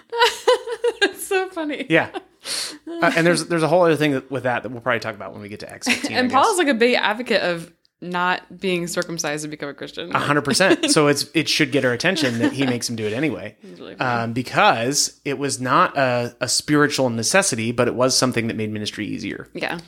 it's 1.01 1.25
so 1.27 1.49
funny. 1.49 1.85
Yeah. 1.89 2.09
Uh, 2.89 3.11
and 3.15 3.25
there's 3.25 3.45
there's 3.45 3.63
a 3.63 3.67
whole 3.67 3.83
other 3.83 3.95
thing 3.95 4.11
that- 4.13 4.31
with 4.31 4.43
that 4.43 4.63
that 4.63 4.69
we'll 4.69 4.81
probably 4.81 4.99
talk 4.99 5.15
about 5.15 5.31
when 5.33 5.41
we 5.41 5.49
get 5.49 5.59
to 5.61 5.71
Acts 5.71 5.87
15. 5.91 6.15
And 6.17 6.31
Paul's 6.31 6.57
like 6.57 6.67
a 6.67 6.73
big 6.73 6.95
advocate 6.95 7.41
of 7.41 7.71
not 8.01 8.59
being 8.59 8.87
circumcised 8.87 9.43
to 9.43 9.49
become 9.49 9.67
a 9.69 9.73
Christian. 9.73 10.09
hundred 10.11 10.43
percent. 10.43 10.85
So 10.91 11.07
it's 11.07 11.25
it 11.33 11.49
should 11.49 11.71
get 11.71 11.83
our 11.85 11.91
attention 11.91 12.39
that 12.39 12.53
he 12.53 12.65
makes 12.65 12.89
him 12.89 12.95
do 12.95 13.05
it 13.05 13.13
anyway, 13.13 13.57
really 13.63 13.95
um, 13.95 14.33
because 14.33 15.19
it 15.25 15.37
was 15.37 15.59
not 15.59 15.97
a, 15.97 16.35
a 16.41 16.47
spiritual 16.47 17.09
necessity, 17.09 17.71
but 17.73 17.87
it 17.87 17.95
was 17.95 18.17
something 18.17 18.47
that 18.47 18.55
made 18.55 18.71
ministry 18.71 19.05
easier. 19.05 19.49
Yeah. 19.53 19.79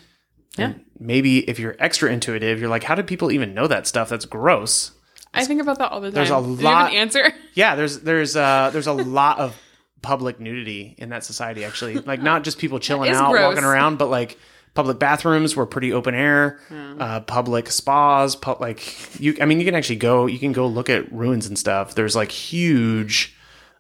Yeah. 0.58 0.74
Maybe 1.00 1.50
if 1.50 1.58
you're 1.60 1.78
extra 1.80 2.12
intuitive, 2.12 2.60
you're 2.60 2.70
like, 2.70 2.84
how 2.84 2.96
did 2.96 3.08
people 3.08 3.32
even 3.32 3.54
know 3.54 3.68
that 3.68 3.88
stuff? 3.88 4.10
That's 4.10 4.26
gross. 4.26 4.92
I 5.34 5.46
think 5.46 5.62
about 5.62 5.78
that 5.80 5.94
all 5.94 6.02
the 6.02 6.10
time. 6.10 6.16
There's 6.16 6.30
a 6.30 6.34
Do 6.42 6.64
lot- 6.64 6.92
an 6.92 6.98
answer? 6.98 7.34
Yeah, 7.54 7.76
there's 7.78 8.02
there's 8.02 8.36
uh 8.36 8.70
there's 8.74 8.88
a 8.88 8.94
lot 8.94 9.40
of 9.40 9.56
public 10.02 10.40
nudity 10.40 10.96
in 10.98 11.10
that 11.10 11.24
society 11.24 11.64
actually. 11.66 12.00
Like 12.06 12.22
not 12.22 12.44
just 12.44 12.58
people 12.58 12.80
chilling 12.80 13.12
out, 13.12 13.32
gross. 13.32 13.44
walking 13.54 13.64
around, 13.64 13.98
but 13.98 14.10
like 14.10 14.38
public 14.74 15.00
bathrooms 15.00 15.56
were 15.56 15.66
pretty 15.66 15.92
open 15.94 16.16
air. 16.16 16.60
Uh, 17.00 17.20
public 17.22 17.70
spas, 17.72 18.36
pu- 18.36 18.56
like 18.60 19.20
you. 19.20 19.36
I 19.42 19.46
mean, 19.46 19.60
you 19.60 19.66
can 19.66 19.76
actually 19.76 19.98
go. 19.98 20.26
You 20.28 20.40
can 20.40 20.52
go 20.54 20.66
look 20.68 20.90
at 20.90 21.12
ruins 21.12 21.46
and 21.48 21.58
stuff. 21.58 21.94
There's 21.96 22.16
like 22.16 22.32
huge, 22.32 23.36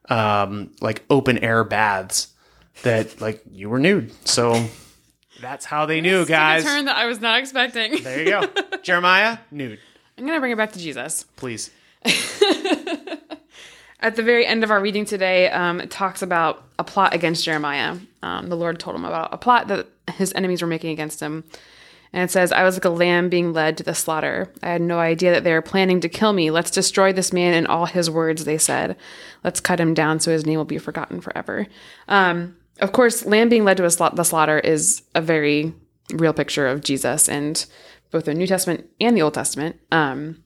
um, 0.10 0.72
like 0.82 1.04
open 1.10 1.38
air 1.40 1.63
baths 1.63 2.28
that 2.84 3.22
like 3.22 3.42
you 3.51 3.70
were 3.70 3.80
nude. 3.80 4.12
So 4.28 4.66
that's 5.42 5.66
how 5.66 5.86
they 5.86 6.01
knew, 6.01 6.25
guys. 6.25 6.63
turn 6.63 6.86
that 6.86 6.98
I 6.98 7.06
was 7.06 7.20
not 7.22 7.40
expecting. 7.40 8.04
There 8.04 8.20
you 8.20 8.30
go, 8.30 8.44
Jeremiah, 8.84 9.38
nude, 9.50 9.80
I'm 10.18 10.25
gonna 10.25 10.40
bring 10.40 10.51
it 10.51 10.58
back 10.58 10.74
to 10.74 10.80
Jesus. 10.80 11.24
please. 11.36 11.72
At 14.01 14.15
the 14.15 14.24
very 14.24 14.46
end 14.46 14.63
of 14.63 14.72
our 14.72 14.81
reading 14.81 15.05
today, 15.05 15.50
um, 15.50 15.79
it 15.79 15.91
talks 15.91 16.22
about 16.22 16.63
a 16.79 16.84
plot 16.84 17.13
against 17.13 17.46
Jeremiah. 17.46 17.98
Um, 18.24 18.48
the 18.48 18.58
Lord 18.58 18.79
told 18.79 18.96
him 18.96 19.05
about 19.05 19.34
a 19.34 19.38
plot 19.38 19.67
that 19.67 19.88
his 20.15 20.34
enemies 20.34 20.62
were 20.62 20.67
making 20.67 20.91
against 20.91 21.20
him. 21.20 21.43
And 22.13 22.24
it 22.24 22.31
says, 22.31 22.51
I 22.51 22.63
was 22.63 22.75
like 22.75 22.86
a 22.86 22.89
lamb 22.89 23.29
being 23.29 23.53
led 23.53 23.77
to 23.77 23.84
the 23.84 23.93
slaughter. 23.93 24.51
I 24.62 24.70
had 24.70 24.81
no 24.81 25.00
idea 25.00 25.31
that 25.31 25.43
they 25.43 25.53
were 25.53 25.62
planning 25.62 26.01
to 26.01 26.10
kill 26.10 26.34
me. 26.34 26.51
Let's 26.51 26.72
destroy 26.72 27.13
this 27.13 27.31
man 27.31 27.53
and 27.53 27.67
all 27.67 27.86
his 27.86 28.10
words, 28.10 28.43
they 28.43 28.58
said. 28.58 28.98
Let's 29.43 29.62
cut 29.62 29.79
him 29.79 29.93
down 29.93 30.20
so 30.20 30.31
his 30.31 30.46
name 30.46 30.58
will 30.58 30.65
be 30.65 30.77
forgotten 30.77 31.22
forever. 31.22 31.67
Um, 32.08 32.58
of 32.79 32.91
course, 32.91 33.25
lamb 33.25 33.50
being 33.50 33.63
led 33.63 33.77
to 33.77 33.84
sla- 33.84 34.15
the 34.15 34.24
slaughter 34.24 34.60
is 34.60 35.03
a 35.15 35.22
very 35.22 35.74
real 36.12 36.34
picture 36.34 36.67
of 36.67 36.81
Jesus 36.81 37.29
and 37.29 37.65
both 38.10 38.25
the 38.25 38.34
New 38.34 38.48
Testament 38.48 38.89
and 39.00 39.15
the 39.15 39.22
Old 39.22 39.36
Testament. 39.36 39.79
Um, 39.91 40.43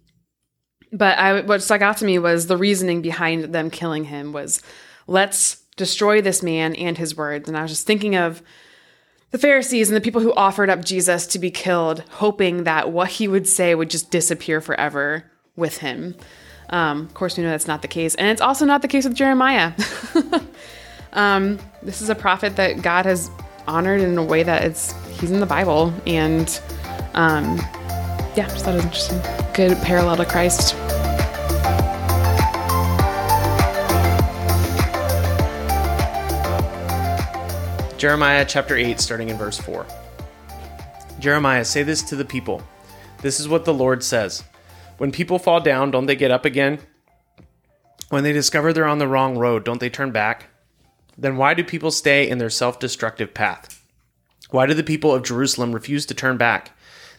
but 0.95 1.17
I, 1.17 1.41
what 1.41 1.61
stuck 1.61 1.81
out 1.81 1.97
to 1.97 2.05
me 2.05 2.17
was 2.19 2.47
the 2.47 2.57
reasoning 2.57 3.01
behind 3.01 3.53
them 3.53 3.69
killing 3.69 4.05
him 4.05 4.31
was 4.31 4.61
let's 5.07 5.57
destroy 5.75 6.21
this 6.21 6.41
man 6.41 6.73
and 6.75 6.97
his 6.97 7.17
words. 7.17 7.49
And 7.49 7.57
I 7.57 7.61
was 7.61 7.71
just 7.71 7.85
thinking 7.85 8.15
of 8.15 8.41
the 9.31 9.37
Pharisees 9.37 9.89
and 9.89 9.95
the 9.97 10.01
people 10.01 10.21
who 10.21 10.33
offered 10.35 10.69
up 10.69 10.85
Jesus 10.85 11.27
to 11.27 11.39
be 11.39 11.51
killed, 11.51 11.99
hoping 12.11 12.63
that 12.63 12.91
what 12.91 13.09
he 13.09 13.27
would 13.27 13.45
say 13.47 13.75
would 13.75 13.89
just 13.89 14.09
disappear 14.09 14.61
forever 14.61 15.29
with 15.57 15.79
him. 15.79 16.15
Um, 16.69 17.01
of 17.01 17.13
course, 17.13 17.37
we 17.37 17.43
know 17.43 17.49
that's 17.49 17.67
not 17.67 17.81
the 17.81 17.89
case. 17.89 18.15
And 18.15 18.27
it's 18.27 18.41
also 18.41 18.65
not 18.65 18.81
the 18.81 18.87
case 18.87 19.03
with 19.03 19.15
Jeremiah. 19.15 19.73
um, 21.13 21.59
this 21.83 22.01
is 22.01 22.09
a 22.09 22.15
prophet 22.15 22.55
that 22.55 22.81
God 22.81 23.05
has 23.05 23.29
honored 23.67 23.99
in 23.99 24.17
a 24.17 24.23
way 24.23 24.43
that 24.43 24.63
it's 24.63 24.93
he's 25.19 25.31
in 25.31 25.41
the 25.41 25.45
Bible. 25.45 25.93
And 26.07 26.47
um, 27.13 27.57
yeah, 28.35 28.47
just 28.47 28.63
thought 28.63 28.75
it 28.75 28.77
was 28.77 28.85
interesting. 28.85 29.21
Good 29.53 29.77
parallel 29.83 30.15
to 30.17 30.25
Christ. 30.25 30.84
Jeremiah 37.97 38.43
chapter 38.45 38.75
8, 38.75 38.99
starting 38.99 39.29
in 39.29 39.37
verse 39.37 39.57
4. 39.57 39.85
Jeremiah, 41.19 41.63
say 41.63 41.81
this 41.81 42.03
to 42.03 42.17
the 42.17 42.25
people. 42.25 42.61
This 43.21 43.39
is 43.39 43.47
what 43.47 43.63
the 43.63 43.73
Lord 43.73 44.03
says. 44.03 44.43
When 44.97 45.13
people 45.13 45.39
fall 45.39 45.61
down, 45.61 45.91
don't 45.91 46.05
they 46.05 46.17
get 46.17 46.29
up 46.29 46.43
again? 46.43 46.79
When 48.09 48.23
they 48.23 48.33
discover 48.33 48.73
they're 48.73 48.85
on 48.85 48.97
the 48.97 49.07
wrong 49.07 49.37
road, 49.37 49.63
don't 49.63 49.79
they 49.79 49.89
turn 49.89 50.11
back? 50.11 50.47
Then 51.17 51.37
why 51.37 51.53
do 51.53 51.63
people 51.63 51.89
stay 51.89 52.29
in 52.29 52.37
their 52.37 52.49
self 52.49 52.79
destructive 52.79 53.33
path? 53.33 53.81
Why 54.51 54.65
do 54.65 54.73
the 54.73 54.83
people 54.83 55.13
of 55.13 55.23
Jerusalem 55.23 55.71
refuse 55.71 56.05
to 56.07 56.13
turn 56.13 56.35
back? 56.35 56.71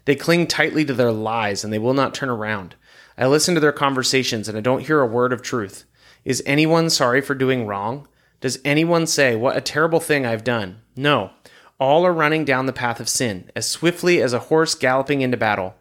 They 0.04 0.14
cling 0.14 0.46
tightly 0.46 0.84
to 0.84 0.94
their 0.94 1.10
lies 1.10 1.64
and 1.64 1.72
they 1.72 1.78
will 1.78 1.94
not 1.94 2.14
turn 2.14 2.28
around. 2.28 2.74
I 3.16 3.26
listen 3.26 3.54
to 3.54 3.60
their 3.60 3.72
conversations 3.72 4.46
and 4.46 4.58
I 4.58 4.60
don't 4.60 4.86
hear 4.86 5.00
a 5.00 5.06
word 5.06 5.32
of 5.32 5.40
truth. 5.40 5.84
Is 6.24 6.42
anyone 6.44 6.90
sorry 6.90 7.22
for 7.22 7.34
doing 7.34 7.66
wrong? 7.66 8.06
Does 8.40 8.58
anyone 8.64 9.06
say, 9.06 9.34
What 9.34 9.56
a 9.56 9.60
terrible 9.60 10.00
thing 10.00 10.26
I've 10.26 10.44
done? 10.44 10.80
No. 10.94 11.30
All 11.78 12.06
are 12.06 12.12
running 12.12 12.44
down 12.44 12.66
the 12.66 12.72
path 12.72 13.00
of 13.00 13.08
sin, 13.08 13.50
as 13.54 13.68
swiftly 13.68 14.22
as 14.22 14.32
a 14.32 14.38
horse 14.38 14.74
galloping 14.74 15.20
into 15.20 15.36
battle. 15.36 15.74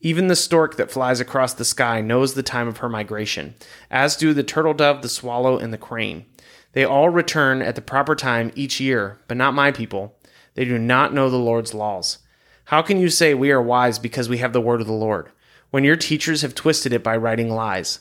Even 0.00 0.26
the 0.26 0.36
stork 0.36 0.76
that 0.76 0.90
flies 0.90 1.20
across 1.20 1.54
the 1.54 1.64
sky 1.64 2.00
knows 2.00 2.34
the 2.34 2.42
time 2.42 2.68
of 2.68 2.78
her 2.78 2.88
migration, 2.88 3.54
as 3.90 4.16
do 4.16 4.32
the 4.32 4.42
turtle 4.42 4.74
dove, 4.74 5.02
the 5.02 5.08
swallow, 5.08 5.58
and 5.58 5.72
the 5.72 5.78
crane. 5.78 6.24
They 6.72 6.84
all 6.84 7.10
return 7.10 7.60
at 7.60 7.74
the 7.74 7.82
proper 7.82 8.14
time 8.14 8.50
each 8.54 8.80
year, 8.80 9.18
but 9.28 9.36
not 9.36 9.54
my 9.54 9.70
people. 9.70 10.16
They 10.54 10.64
do 10.64 10.78
not 10.78 11.14
know 11.14 11.30
the 11.30 11.36
Lord's 11.36 11.74
laws. 11.74 12.18
How 12.66 12.82
can 12.82 12.98
you 12.98 13.10
say 13.10 13.34
we 13.34 13.50
are 13.50 13.62
wise 13.62 13.98
because 13.98 14.28
we 14.28 14.38
have 14.38 14.52
the 14.52 14.60
word 14.60 14.80
of 14.80 14.86
the 14.86 14.92
Lord, 14.92 15.30
when 15.70 15.84
your 15.84 15.96
teachers 15.96 16.42
have 16.42 16.54
twisted 16.54 16.92
it 16.92 17.02
by 17.02 17.16
writing 17.16 17.50
lies? 17.50 18.00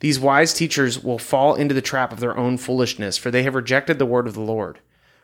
These 0.00 0.20
wise 0.20 0.52
teachers 0.52 1.02
will 1.02 1.18
fall 1.18 1.54
into 1.54 1.74
the 1.74 1.80
trap 1.80 2.12
of 2.12 2.20
their 2.20 2.36
own 2.36 2.58
foolishness, 2.58 3.16
for 3.16 3.30
they 3.30 3.42
have 3.44 3.54
rejected 3.54 3.98
the 3.98 4.06
word 4.06 4.26
of 4.26 4.34
the 4.34 4.40
Lord. 4.40 4.80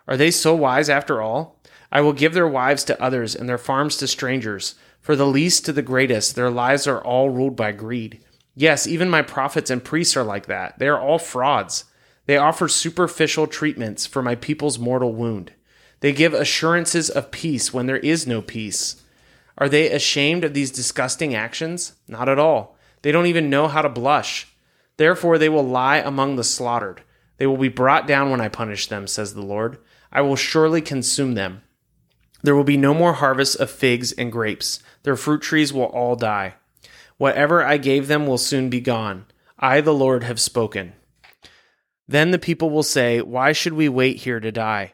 Are 0.08 0.16
they 0.16 0.30
so 0.30 0.54
wise 0.54 0.88
after 0.88 1.20
all? 1.20 1.60
I 1.90 2.00
will 2.00 2.14
give 2.14 2.32
their 2.32 2.48
wives 2.48 2.84
to 2.84 3.02
others 3.02 3.34
and 3.34 3.48
their 3.48 3.58
farms 3.58 3.98
to 3.98 4.06
strangers. 4.06 4.74
For 5.00 5.14
the 5.14 5.26
least 5.26 5.66
to 5.66 5.72
the 5.72 5.82
greatest, 5.82 6.34
their 6.34 6.50
lives 6.50 6.86
are 6.86 7.02
all 7.02 7.28
ruled 7.28 7.56
by 7.56 7.72
greed. 7.72 8.22
Yes, 8.54 8.86
even 8.86 9.10
my 9.10 9.22
prophets 9.22 9.70
and 9.70 9.84
priests 9.84 10.16
are 10.16 10.22
like 10.22 10.46
that. 10.46 10.78
They 10.78 10.88
are 10.88 11.00
all 11.00 11.18
frauds. 11.18 11.84
They 12.26 12.36
offer 12.36 12.68
superficial 12.68 13.46
treatments 13.46 14.06
for 14.06 14.22
my 14.22 14.36
people's 14.36 14.78
mortal 14.78 15.12
wound. 15.12 15.52
They 16.00 16.12
give 16.12 16.34
assurances 16.34 17.10
of 17.10 17.30
peace 17.30 17.74
when 17.74 17.86
there 17.86 17.98
is 17.98 18.26
no 18.26 18.42
peace. 18.42 19.02
Are 19.58 19.68
they 19.68 19.90
ashamed 19.90 20.44
of 20.44 20.54
these 20.54 20.70
disgusting 20.70 21.34
actions? 21.34 21.94
Not 22.08 22.28
at 22.28 22.38
all. 22.38 22.76
They 23.02 23.12
don't 23.12 23.26
even 23.26 23.50
know 23.50 23.68
how 23.68 23.82
to 23.82 23.88
blush. 23.88 24.51
Therefore, 24.96 25.38
they 25.38 25.48
will 25.48 25.66
lie 25.66 25.98
among 25.98 26.36
the 26.36 26.44
slaughtered. 26.44 27.02
They 27.38 27.46
will 27.46 27.56
be 27.56 27.68
brought 27.68 28.06
down 28.06 28.30
when 28.30 28.40
I 28.40 28.48
punish 28.48 28.86
them, 28.86 29.06
says 29.06 29.34
the 29.34 29.42
Lord. 29.42 29.78
I 30.12 30.20
will 30.20 30.36
surely 30.36 30.80
consume 30.80 31.34
them. 31.34 31.62
There 32.42 32.54
will 32.54 32.64
be 32.64 32.76
no 32.76 32.92
more 32.92 33.14
harvest 33.14 33.58
of 33.60 33.70
figs 33.70 34.12
and 34.12 34.30
grapes. 34.30 34.82
Their 35.04 35.16
fruit 35.16 35.42
trees 35.42 35.72
will 35.72 35.84
all 35.84 36.16
die. 36.16 36.54
Whatever 37.16 37.64
I 37.64 37.76
gave 37.76 38.08
them 38.08 38.26
will 38.26 38.38
soon 38.38 38.68
be 38.68 38.80
gone. 38.80 39.26
I, 39.58 39.80
the 39.80 39.94
Lord, 39.94 40.24
have 40.24 40.40
spoken. 40.40 40.94
Then 42.08 42.32
the 42.32 42.38
people 42.38 42.68
will 42.68 42.82
say, 42.82 43.20
Why 43.20 43.52
should 43.52 43.74
we 43.74 43.88
wait 43.88 44.18
here 44.18 44.40
to 44.40 44.50
die? 44.52 44.92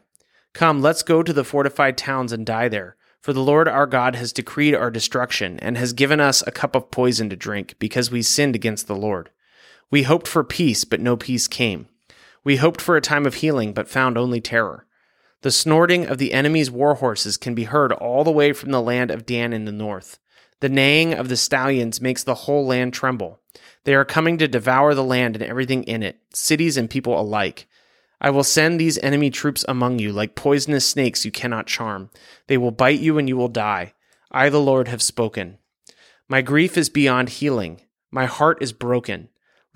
Come, 0.53 0.83
let's 0.83 1.03
go 1.03 1.23
to 1.23 1.33
the 1.33 1.45
fortified 1.45 1.97
towns 1.97 2.33
and 2.33 2.45
die 2.45 2.69
there. 2.69 2.97
For 3.21 3.33
the 3.33 3.43
Lord 3.43 3.67
our 3.67 3.87
God 3.87 4.15
has 4.15 4.33
decreed 4.33 4.75
our 4.75 4.91
destruction, 4.91 5.59
and 5.61 5.77
has 5.77 5.93
given 5.93 6.21
us 6.21 6.43
a 6.47 6.53
cup 6.53 6.77
of 6.77 6.91
poison 6.91 7.29
to 7.31 7.37
drink, 7.37 7.75
because 7.79 8.11
we 8.11 8.23
sinned 8.23 8.55
against 8.55 8.87
the 8.87 8.97
Lord. 8.97 9.31
We 9.91 10.03
hoped 10.03 10.29
for 10.29 10.45
peace, 10.45 10.85
but 10.85 11.01
no 11.01 11.17
peace 11.17 11.49
came. 11.49 11.89
We 12.45 12.57
hoped 12.57 12.81
for 12.81 12.97
a 12.97 13.01
time 13.01 13.27
of 13.27 13.37
healing, 13.37 13.73
but 13.73 13.89
found 13.89 14.19
only 14.19 14.41
terror. 14.41 14.87
The 15.43 15.51
snorting 15.51 16.07
of 16.07 16.19
the 16.19 16.33
enemy's 16.33 16.71
war 16.71 16.97
horses 16.97 17.37
can 17.37 17.55
be 17.55 17.65
heard 17.65 17.93
all 17.93 18.25
the 18.25 18.31
way 18.31 18.53
from 18.53 18.71
the 18.71 18.83
land 18.83 19.11
of 19.11 19.25
Dan 19.25 19.53
in 19.53 19.65
the 19.65 19.73
north. 19.73 20.19
The 20.61 20.69
neighing 20.69 21.15
of 21.15 21.29
the 21.29 21.37
stallions 21.37 22.01
makes 22.01 22.25
the 22.25 22.35
whole 22.35 22.67
land 22.67 22.93
tremble. 22.93 23.41
They 23.85 23.95
are 23.95 24.05
coming 24.05 24.39
to 24.39 24.49
devour 24.49 24.95
the 24.95 25.05
land 25.05 25.37
and 25.37 25.45
everything 25.45 25.85
in 25.85 26.03
it, 26.03 26.19
cities 26.35 26.77
and 26.77 26.91
people 26.91 27.19
alike. 27.19 27.69
I 28.21 28.31
will 28.31 28.43
send 28.43 28.81
these 28.81 28.99
enemy 28.99 29.31
troops 29.31 29.65
among 29.69 30.01
you 30.01 30.13
like 30.13 30.35
poisonous 30.35 30.87
snakes 30.87 31.25
you 31.25 31.31
cannot 31.31 31.69
charm. 31.69 32.11
They 32.49 32.59
will 32.59 32.73
bite 32.73 32.99
you 32.99 33.17
and 33.17 33.29
you 33.29 33.37
will 33.37 33.49
die. 33.49 33.95
I, 34.33 34.49
the 34.49 34.61
Lord, 34.61 34.89
have 34.89 35.01
spoken. 35.01 35.59
My 36.29 36.43
grief 36.43 36.77
is 36.77 36.89
beyond 36.89 37.29
healing. 37.29 37.81
My 38.11 38.27
heart 38.27 38.61
is 38.61 38.73
broken. 38.73 39.29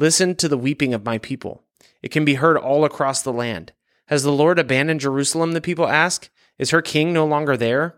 Listen 0.03 0.35
to 0.35 0.49
the 0.49 0.59
weeping 0.59 0.93
of 0.95 1.05
my 1.05 1.17
people. 1.19 1.63
It 2.03 2.09
can 2.09 2.25
be 2.25 2.35
heard 2.35 2.57
all 2.57 2.85
across 2.85 3.23
the 3.23 3.33
land. 3.33 3.71
Has 4.07 4.25
the 4.25 4.33
Lord 4.33 4.59
abandoned 4.59 4.99
Jerusalem? 4.99 5.53
The 5.53 5.61
people 5.61 5.87
ask. 5.87 6.29
Is 6.59 6.71
her 6.71 6.83
king 6.83 7.13
no 7.13 7.25
longer 7.25 7.57
there? 7.57 7.95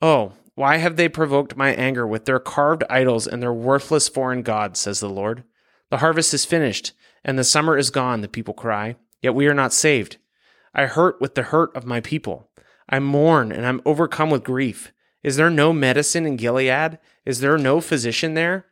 Oh, 0.00 0.32
why 0.56 0.78
have 0.78 0.96
they 0.96 1.08
provoked 1.08 1.56
my 1.56 1.74
anger 1.74 2.08
with 2.08 2.24
their 2.24 2.40
carved 2.40 2.82
idols 2.90 3.28
and 3.28 3.40
their 3.40 3.52
worthless 3.52 4.08
foreign 4.08 4.42
gods, 4.42 4.80
says 4.80 4.98
the 4.98 5.08
Lord? 5.08 5.44
The 5.90 5.98
harvest 5.98 6.34
is 6.34 6.44
finished, 6.44 6.90
and 7.24 7.38
the 7.38 7.44
summer 7.44 7.78
is 7.78 7.90
gone, 7.90 8.22
the 8.22 8.26
people 8.26 8.52
cry, 8.52 8.96
yet 9.20 9.32
we 9.32 9.46
are 9.46 9.54
not 9.54 9.72
saved. 9.72 10.16
I 10.74 10.86
hurt 10.86 11.20
with 11.20 11.36
the 11.36 11.44
hurt 11.44 11.70
of 11.76 11.86
my 11.86 12.00
people. 12.00 12.50
I 12.88 12.98
mourn, 12.98 13.52
and 13.52 13.64
I'm 13.64 13.80
overcome 13.86 14.30
with 14.30 14.42
grief. 14.42 14.92
Is 15.22 15.36
there 15.36 15.50
no 15.50 15.72
medicine 15.72 16.26
in 16.26 16.34
Gilead? 16.34 16.98
Is 17.24 17.38
there 17.38 17.58
no 17.58 17.80
physician 17.80 18.34
there? 18.34 18.66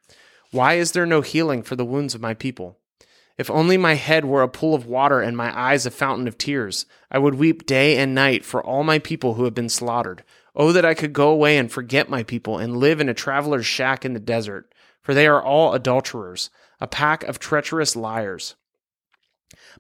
Why 0.53 0.75
is 0.75 0.93
there 0.93 1.07
no 1.07 1.21
healing 1.21 1.63
for 1.63 1.77
the 1.77 1.85
wounds 1.85 2.15
of 2.15 2.21
my 2.21 2.35
people? 2.35 2.79
If 3.39 3.51
only 3.51 3.77
my 3.77 3.95
head 3.95 4.25
were 4.25 4.43
a 4.43 4.49
pool 4.49 4.75
of 4.75 4.85
water 4.85 5.21
and 5.21 5.37
my 5.37 5.59
eyes 5.59 5.87
a 5.87 5.91
fountain 5.91 6.29
of 6.29 6.37
tears, 6.37 6.87
I 7.11 7.19
would 7.19 7.37
weep 7.37 7.65
day 7.65 7.97
and 7.97 8.15
night 8.15 8.45
for 8.45 8.63
all 8.63 8.85
my 8.85 8.99
people 8.99 9.35
who 9.35 9.45
have 9.45 9.55
been 9.55 9.69
slaughtered. 9.69 10.25
Oh, 10.55 10.73
that 10.73 10.85
I 10.85 10.95
could 10.95 11.13
go 11.13 11.31
away 11.31 11.57
and 11.57 11.71
forget 11.71 12.11
my 12.11 12.23
people 12.23 12.59
and 12.59 12.77
live 12.77 13.01
in 13.01 13.09
a 13.09 13.15
traveler's 13.15 13.65
shack 13.65 14.05
in 14.05 14.13
the 14.13 14.21
desert, 14.21 14.75
for 15.01 15.15
they 15.15 15.27
are 15.27 15.43
all 15.43 15.73
adulterers, 15.73 16.51
a 16.81 16.87
pack 16.87 17.23
of 17.23 17.39
treacherous 17.39 17.95
liars. 17.95 18.57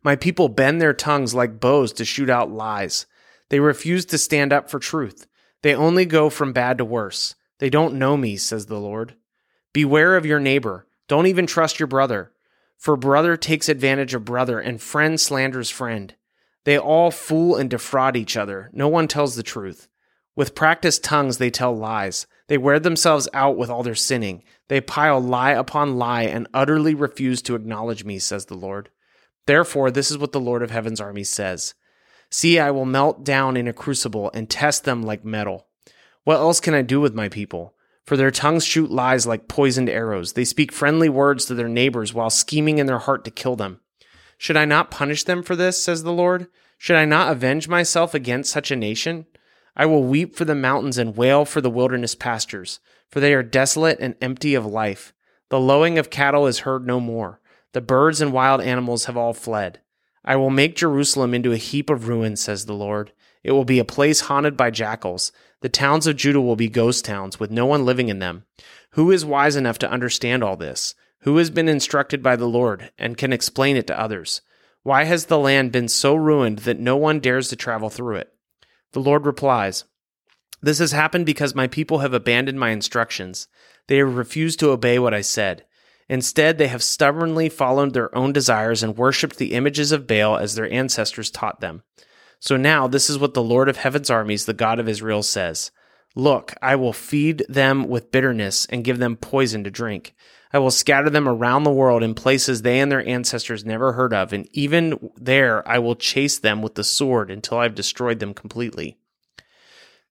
My 0.02 0.16
people 0.16 0.48
bend 0.48 0.80
their 0.80 0.94
tongues 0.94 1.34
like 1.34 1.60
bows 1.60 1.92
to 1.94 2.04
shoot 2.04 2.30
out 2.30 2.50
lies. 2.50 3.06
They 3.50 3.60
refuse 3.60 4.06
to 4.06 4.18
stand 4.18 4.52
up 4.52 4.70
for 4.70 4.78
truth. 4.78 5.26
They 5.62 5.74
only 5.74 6.06
go 6.06 6.30
from 6.30 6.52
bad 6.52 6.78
to 6.78 6.84
worse. 6.84 7.34
They 7.58 7.68
don't 7.68 7.98
know 7.98 8.16
me, 8.16 8.36
says 8.36 8.66
the 8.66 8.80
Lord. 8.80 9.16
Beware 9.72 10.16
of 10.16 10.26
your 10.26 10.40
neighbor. 10.40 10.86
Don't 11.08 11.26
even 11.26 11.46
trust 11.46 11.78
your 11.78 11.86
brother. 11.86 12.32
For 12.76 12.96
brother 12.96 13.36
takes 13.36 13.68
advantage 13.68 14.14
of 14.14 14.24
brother, 14.24 14.58
and 14.58 14.80
friend 14.80 15.20
slanders 15.20 15.70
friend. 15.70 16.14
They 16.64 16.78
all 16.78 17.10
fool 17.10 17.56
and 17.56 17.70
defraud 17.70 18.16
each 18.16 18.36
other. 18.36 18.70
No 18.72 18.88
one 18.88 19.08
tells 19.08 19.36
the 19.36 19.42
truth. 19.42 19.88
With 20.36 20.54
practiced 20.54 21.04
tongues, 21.04 21.38
they 21.38 21.50
tell 21.50 21.76
lies. 21.76 22.26
They 22.48 22.58
wear 22.58 22.80
themselves 22.80 23.28
out 23.34 23.56
with 23.56 23.70
all 23.70 23.82
their 23.82 23.94
sinning. 23.94 24.42
They 24.68 24.80
pile 24.80 25.20
lie 25.20 25.52
upon 25.52 25.98
lie 25.98 26.22
and 26.22 26.48
utterly 26.54 26.94
refuse 26.94 27.42
to 27.42 27.54
acknowledge 27.54 28.04
me, 28.04 28.18
says 28.18 28.46
the 28.46 28.54
Lord. 28.54 28.90
Therefore, 29.46 29.90
this 29.90 30.10
is 30.10 30.18
what 30.18 30.32
the 30.32 30.40
Lord 30.40 30.62
of 30.62 30.70
heaven's 30.70 31.00
army 31.00 31.24
says 31.24 31.74
See, 32.30 32.58
I 32.58 32.70
will 32.70 32.84
melt 32.84 33.24
down 33.24 33.56
in 33.56 33.66
a 33.66 33.72
crucible 33.72 34.30
and 34.32 34.48
test 34.48 34.84
them 34.84 35.02
like 35.02 35.24
metal. 35.24 35.66
What 36.24 36.36
else 36.36 36.60
can 36.60 36.74
I 36.74 36.82
do 36.82 37.00
with 37.00 37.14
my 37.14 37.28
people? 37.28 37.74
For 38.10 38.16
their 38.16 38.32
tongues 38.32 38.64
shoot 38.64 38.90
lies 38.90 39.24
like 39.24 39.46
poisoned 39.46 39.88
arrows. 39.88 40.32
They 40.32 40.44
speak 40.44 40.72
friendly 40.72 41.08
words 41.08 41.44
to 41.44 41.54
their 41.54 41.68
neighbors 41.68 42.12
while 42.12 42.28
scheming 42.28 42.78
in 42.78 42.86
their 42.86 42.98
heart 42.98 43.24
to 43.24 43.30
kill 43.30 43.54
them. 43.54 43.78
Should 44.36 44.56
I 44.56 44.64
not 44.64 44.90
punish 44.90 45.22
them 45.22 45.44
for 45.44 45.54
this, 45.54 45.80
says 45.80 46.02
the 46.02 46.12
Lord? 46.12 46.48
Should 46.76 46.96
I 46.96 47.04
not 47.04 47.30
avenge 47.30 47.68
myself 47.68 48.12
against 48.12 48.50
such 48.50 48.72
a 48.72 48.74
nation? 48.74 49.26
I 49.76 49.86
will 49.86 50.02
weep 50.02 50.34
for 50.34 50.44
the 50.44 50.56
mountains 50.56 50.98
and 50.98 51.16
wail 51.16 51.44
for 51.44 51.60
the 51.60 51.70
wilderness 51.70 52.16
pastures, 52.16 52.80
for 53.08 53.20
they 53.20 53.32
are 53.32 53.44
desolate 53.44 54.00
and 54.00 54.16
empty 54.20 54.56
of 54.56 54.66
life. 54.66 55.12
The 55.48 55.60
lowing 55.60 55.96
of 55.96 56.10
cattle 56.10 56.48
is 56.48 56.58
heard 56.66 56.84
no 56.84 56.98
more. 56.98 57.40
The 57.74 57.80
birds 57.80 58.20
and 58.20 58.32
wild 58.32 58.60
animals 58.60 59.04
have 59.04 59.16
all 59.16 59.34
fled. 59.34 59.82
I 60.24 60.34
will 60.34 60.50
make 60.50 60.74
Jerusalem 60.74 61.32
into 61.32 61.52
a 61.52 61.56
heap 61.56 61.88
of 61.88 62.08
ruins, 62.08 62.40
says 62.40 62.66
the 62.66 62.74
Lord. 62.74 63.12
It 63.44 63.52
will 63.52 63.64
be 63.64 63.78
a 63.78 63.84
place 63.84 64.22
haunted 64.22 64.56
by 64.56 64.72
jackals. 64.72 65.30
The 65.60 65.68
towns 65.68 66.06
of 66.06 66.16
Judah 66.16 66.40
will 66.40 66.56
be 66.56 66.68
ghost 66.68 67.04
towns 67.04 67.38
with 67.38 67.50
no 67.50 67.66
one 67.66 67.84
living 67.84 68.08
in 68.08 68.18
them. 68.18 68.44
Who 68.92 69.10
is 69.10 69.24
wise 69.24 69.56
enough 69.56 69.78
to 69.80 69.90
understand 69.90 70.42
all 70.42 70.56
this? 70.56 70.94
Who 71.20 71.36
has 71.36 71.50
been 71.50 71.68
instructed 71.68 72.22
by 72.22 72.36
the 72.36 72.48
Lord 72.48 72.90
and 72.98 73.18
can 73.18 73.32
explain 73.32 73.76
it 73.76 73.86
to 73.88 74.00
others? 74.00 74.40
Why 74.82 75.04
has 75.04 75.26
the 75.26 75.38
land 75.38 75.72
been 75.72 75.88
so 75.88 76.14
ruined 76.14 76.60
that 76.60 76.80
no 76.80 76.96
one 76.96 77.20
dares 77.20 77.48
to 77.48 77.56
travel 77.56 77.90
through 77.90 78.16
it? 78.16 78.32
The 78.92 79.00
Lord 79.00 79.26
replies, 79.26 79.84
This 80.62 80.78
has 80.78 80.92
happened 80.92 81.26
because 81.26 81.54
my 81.54 81.66
people 81.66 81.98
have 81.98 82.14
abandoned 82.14 82.58
my 82.58 82.70
instructions. 82.70 83.46
They 83.86 83.98
have 83.98 84.16
refused 84.16 84.58
to 84.60 84.70
obey 84.70 84.98
what 84.98 85.12
I 85.12 85.20
said. 85.20 85.66
Instead, 86.08 86.56
they 86.56 86.68
have 86.68 86.82
stubbornly 86.82 87.50
followed 87.50 87.92
their 87.92 88.12
own 88.16 88.32
desires 88.32 88.82
and 88.82 88.96
worshipped 88.96 89.36
the 89.36 89.52
images 89.52 89.92
of 89.92 90.06
Baal 90.06 90.38
as 90.38 90.54
their 90.54 90.72
ancestors 90.72 91.30
taught 91.30 91.60
them. 91.60 91.82
So 92.40 92.56
now, 92.56 92.88
this 92.88 93.10
is 93.10 93.18
what 93.18 93.34
the 93.34 93.42
Lord 93.42 93.68
of 93.68 93.76
heaven's 93.76 94.10
armies, 94.10 94.46
the 94.46 94.54
God 94.54 94.78
of 94.78 94.88
Israel, 94.88 95.22
says 95.22 95.70
Look, 96.16 96.54
I 96.60 96.74
will 96.74 96.92
feed 96.92 97.44
them 97.48 97.86
with 97.86 98.10
bitterness 98.10 98.66
and 98.66 98.82
give 98.82 98.98
them 98.98 99.16
poison 99.16 99.62
to 99.64 99.70
drink. 99.70 100.14
I 100.52 100.58
will 100.58 100.72
scatter 100.72 101.10
them 101.10 101.28
around 101.28 101.62
the 101.62 101.70
world 101.70 102.02
in 102.02 102.14
places 102.14 102.62
they 102.62 102.80
and 102.80 102.90
their 102.90 103.06
ancestors 103.06 103.64
never 103.64 103.92
heard 103.92 104.12
of, 104.12 104.32
and 104.32 104.48
even 104.52 105.10
there 105.14 105.66
I 105.68 105.78
will 105.78 105.94
chase 105.94 106.38
them 106.38 106.60
with 106.60 106.74
the 106.74 106.82
sword 106.82 107.30
until 107.30 107.58
I've 107.58 107.76
destroyed 107.76 108.18
them 108.18 108.34
completely. 108.34 108.96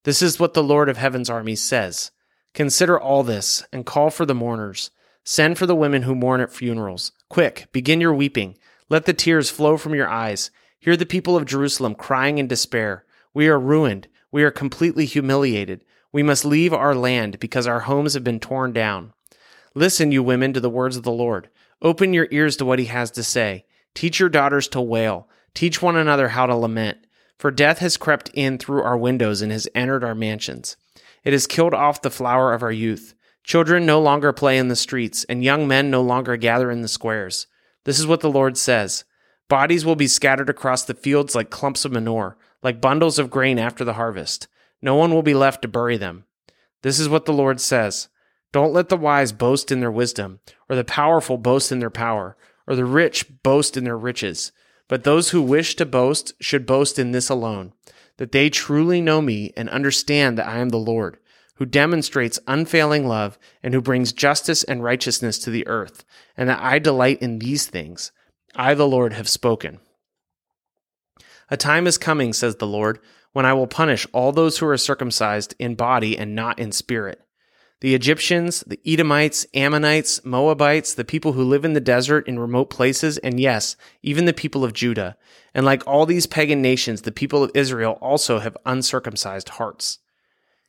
This 0.03 0.21
is 0.21 0.39
what 0.39 0.53
the 0.53 0.63
Lord 0.63 0.88
of 0.88 0.95
Heaven's 0.95 1.29
armies 1.29 1.62
says 1.62 2.12
Consider 2.53 3.00
all 3.00 3.24
this, 3.24 3.63
and 3.74 3.86
call 3.86 4.09
for 4.09 4.25
the 4.25 4.36
mourners. 4.36 4.91
Send 5.25 5.57
for 5.57 5.65
the 5.65 5.75
women 5.75 6.03
who 6.03 6.15
mourn 6.15 6.41
at 6.41 6.53
funerals. 6.53 7.12
Quick, 7.29 7.67
begin 7.71 8.00
your 8.00 8.13
weeping. 8.13 8.57
Let 8.88 9.05
the 9.05 9.13
tears 9.13 9.50
flow 9.50 9.77
from 9.77 9.93
your 9.93 10.09
eyes. 10.09 10.50
Hear 10.79 10.95
the 10.95 11.05
people 11.05 11.36
of 11.36 11.45
Jerusalem 11.45 11.93
crying 11.93 12.38
in 12.38 12.48
despair. 12.48 13.05
We 13.33 13.48
are 13.50 13.59
ruined. 13.59 14.07
We 14.31 14.43
are 14.43 14.51
completely 14.51 15.05
humiliated. 15.05 15.83
We 16.13 16.24
must 16.24 16.45
leave 16.45 16.74
our 16.74 16.95
land 16.95 17.39
because 17.39 17.67
our 17.67 17.81
homes 17.81 18.13
have 18.13 18.24
been 18.24 18.39
torn 18.39 18.71
down. 18.71 19.13
Listen, 19.75 20.12
you 20.12 20.24
women, 20.24 20.53
to 20.53 20.59
the 20.59 20.69
words 20.69 20.95
of 20.95 21.03
the 21.03 21.12
Lord. 21.12 21.50
Open 21.81 22.13
your 22.13 22.27
ears 22.31 22.55
to 22.57 22.65
what 22.65 22.79
he 22.79 22.86
has 22.86 23.12
to 23.12 23.24
say. 23.24 23.65
Teach 23.93 24.19
your 24.19 24.29
daughters 24.29 24.67
to 24.69 24.81
wail. 24.81 25.27
Teach 25.53 25.81
one 25.81 25.98
another 25.98 26.29
how 26.29 26.45
to 26.45 26.55
lament. 26.55 27.00
For 27.38 27.51
death 27.51 27.79
has 27.79 27.98
crept 27.98 28.31
in 28.33 28.57
through 28.57 28.83
our 28.83 28.98
windows 28.98 29.41
and 29.41 29.51
has 29.51 29.67
entered 29.75 30.03
our 30.03 30.15
mansions. 30.15 30.77
It 31.24 31.33
has 31.33 31.48
killed 31.48 31.74
off 31.74 32.01
the 32.01 32.09
flower 32.09 32.53
of 32.53 32.63
our 32.63 32.71
youth. 32.71 33.15
Children 33.43 33.86
no 33.86 34.01
longer 34.01 34.31
play 34.31 34.57
in 34.57 34.67
the 34.67 34.75
streets, 34.75 35.25
and 35.25 35.43
young 35.43 35.67
men 35.67 35.89
no 35.89 36.01
longer 36.01 36.38
gather 36.38 36.71
in 36.71 36.81
the 36.81 36.88
squares. 36.88 37.48
This 37.83 38.00
is 38.00 38.07
what 38.07 38.21
the 38.21 38.31
Lord 38.31 38.57
says 38.57 39.03
Bodies 39.50 39.84
will 39.84 39.96
be 39.96 40.08
scattered 40.08 40.50
across 40.50 40.84
the 40.84 40.94
fields 40.94 41.36
like 41.36 41.50
clumps 41.50 41.84
of 41.84 41.91
manure, 41.91 42.38
like 42.62 42.79
bundles 42.79 43.18
of 43.18 43.32
grain 43.32 43.58
after 43.58 43.84
the 43.84 43.94
harvest. 43.94 44.48
No 44.82 44.96
one 44.96 45.12
will 45.12 45.24
be 45.24 45.34
left 45.34 45.63
to 45.63 45.68
bury 45.68 45.98
them. 45.98 46.25
This 46.84 47.00
is 47.00 47.10
what 47.10 47.25
the 47.25 47.34
Lord 47.34 47.60
says 47.60 48.10
Don't 48.51 48.74
let 48.74 48.89
the 48.89 48.96
wise 48.96 49.32
boast 49.32 49.72
in 49.72 49.79
their 49.79 49.91
wisdom, 49.91 50.39
or 50.70 50.75
the 50.75 50.84
powerful 50.84 51.38
boast 51.38 51.72
in 51.72 51.79
their 51.79 51.89
power, 51.89 52.38
or 52.68 52.75
the 52.75 52.86
rich 52.86 53.25
boast 53.44 53.75
in 53.75 53.84
their 53.84 53.98
riches. 53.98 54.51
But 54.88 55.03
those 55.03 55.32
who 55.32 55.41
wish 55.41 55.75
to 55.75 55.86
boast 55.86 56.34
should 56.39 56.65
boast 56.65 56.98
in 56.98 57.12
this 57.12 57.29
alone 57.29 57.74
that 58.18 58.34
they 58.34 58.50
truly 58.50 59.00
know 59.00 59.22
me 59.22 59.53
and 59.56 59.70
understand 59.70 60.38
that 60.38 60.48
I 60.48 60.58
am 60.58 60.70
the 60.70 60.77
Lord, 60.77 61.18
who 61.56 61.65
demonstrates 61.65 62.38
unfailing 62.48 63.08
love 63.08 63.39
and 63.63 63.74
who 63.74 63.82
brings 63.82 64.12
justice 64.12 64.62
and 64.65 64.84
righteousness 64.84 65.39
to 65.39 65.50
the 65.50 65.65
earth, 65.68 66.03
and 66.36 66.50
that 66.50 66.62
I 66.62 66.79
delight 66.79 67.22
in 67.22 67.39
these 67.39 67.65
things. 67.68 68.12
I, 68.56 68.74
the 68.74 68.88
Lord, 68.88 69.13
have 69.13 69.29
spoken. 69.29 69.79
A 71.50 71.58
time 71.58 71.88
is 71.88 71.98
coming, 71.98 72.34
says 72.34 72.56
the 72.56 72.68
Lord, 72.68 73.00
when 73.32 73.46
I 73.46 73.53
will 73.53 73.68
punish 73.68 74.08
all 74.12 74.32
those 74.32 74.58
who 74.58 74.68
are 74.68 74.77
circumcised 74.77 75.56
in 75.60 75.75
body 75.75 76.18
and 76.18 76.36
not 76.36 76.60
in 76.60 76.72
spirit. 76.72 77.22
The 77.82 77.96
Egyptians, 77.96 78.63
the 78.68 78.79
Edomites, 78.86 79.46
Ammonites, 79.53 80.25
Moabites, 80.25 80.94
the 80.94 81.06
people 81.06 81.34
who 81.34 81.44
live 81.44 81.63
in 81.63 81.74
the 81.74 81.79
desert 81.79 82.27
in 82.27 82.38
remote 82.38 82.70
places, 82.70 83.18
and 83.20 83.39
yes, 83.39 83.77
even 84.03 84.25
the 84.25 84.34
people 84.34 84.65
of 84.65 84.74
Judah. 84.74 85.15
And 85.53 85.65
like 85.65 85.88
all 85.88 86.06
these 86.06 86.27
pagan 86.27 86.62
nations, 86.62 87.03
the 87.03 87.12
people 87.12 87.44
of 87.44 87.51
Israel 87.56 87.98
also 88.01 88.39
have 88.39 88.58
uncircumcised 88.65 89.50
hearts. 89.50 90.00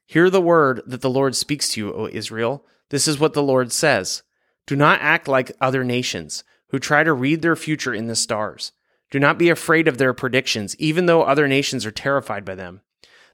Hear 0.06 0.30
the 0.30 0.40
word 0.40 0.82
that 0.86 1.00
the 1.00 1.10
Lord 1.10 1.34
speaks 1.34 1.70
to 1.70 1.80
you, 1.80 1.92
O 1.92 2.08
Israel. 2.12 2.64
This 2.90 3.08
is 3.08 3.18
what 3.18 3.32
the 3.32 3.42
Lord 3.42 3.72
says 3.72 4.22
Do 4.66 4.76
not 4.76 5.00
act 5.00 5.26
like 5.26 5.52
other 5.60 5.82
nations 5.82 6.44
who 6.70 6.78
try 6.78 7.04
to 7.04 7.12
read 7.12 7.42
their 7.42 7.56
future 7.56 7.94
in 7.94 8.06
the 8.06 8.16
stars. 8.16 8.72
Do 9.10 9.18
not 9.18 9.38
be 9.38 9.50
afraid 9.50 9.88
of 9.88 9.98
their 9.98 10.14
predictions, 10.14 10.76
even 10.76 11.06
though 11.06 11.22
other 11.22 11.48
nations 11.48 11.84
are 11.84 11.90
terrified 11.90 12.44
by 12.44 12.54
them. 12.54 12.80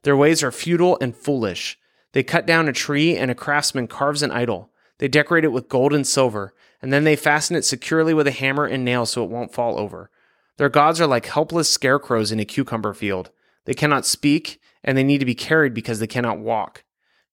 Their 0.02 0.16
ways 0.16 0.42
are 0.42 0.52
futile 0.52 0.96
and 1.00 1.14
foolish. 1.14 1.78
They 2.12 2.22
cut 2.22 2.46
down 2.46 2.68
a 2.68 2.72
tree, 2.72 3.16
and 3.16 3.30
a 3.30 3.34
craftsman 3.34 3.88
carves 3.88 4.22
an 4.22 4.30
idol. 4.30 4.70
They 4.98 5.08
decorate 5.08 5.44
it 5.44 5.52
with 5.52 5.68
gold 5.68 5.92
and 5.92 6.06
silver, 6.06 6.54
and 6.80 6.92
then 6.92 7.04
they 7.04 7.16
fasten 7.16 7.56
it 7.56 7.64
securely 7.64 8.14
with 8.14 8.26
a 8.26 8.32
hammer 8.32 8.64
and 8.64 8.84
nail 8.84 9.04
so 9.04 9.22
it 9.22 9.30
won't 9.30 9.52
fall 9.52 9.78
over. 9.78 10.10
Their 10.56 10.70
gods 10.70 11.00
are 11.00 11.06
like 11.06 11.26
helpless 11.26 11.68
scarecrows 11.68 12.32
in 12.32 12.40
a 12.40 12.46
cucumber 12.46 12.94
field. 12.94 13.30
They 13.66 13.74
cannot 13.74 14.06
speak, 14.06 14.60
and 14.82 14.96
they 14.96 15.04
need 15.04 15.18
to 15.18 15.26
be 15.26 15.34
carried 15.34 15.74
because 15.74 15.98
they 15.98 16.06
cannot 16.06 16.38
walk. 16.38 16.84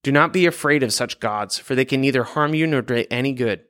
Do 0.01 0.11
not 0.11 0.33
be 0.33 0.45
afraid 0.45 0.83
of 0.83 0.91
such 0.91 1.21
gods, 1.21 1.57
for 1.57 1.75
they 1.75 1.85
can 1.85 2.01
neither 2.01 2.23
harm 2.23 2.53
you 2.53 2.67
nor 2.67 2.81
do 2.81 3.05
any 3.09 3.31
good. 3.31 3.61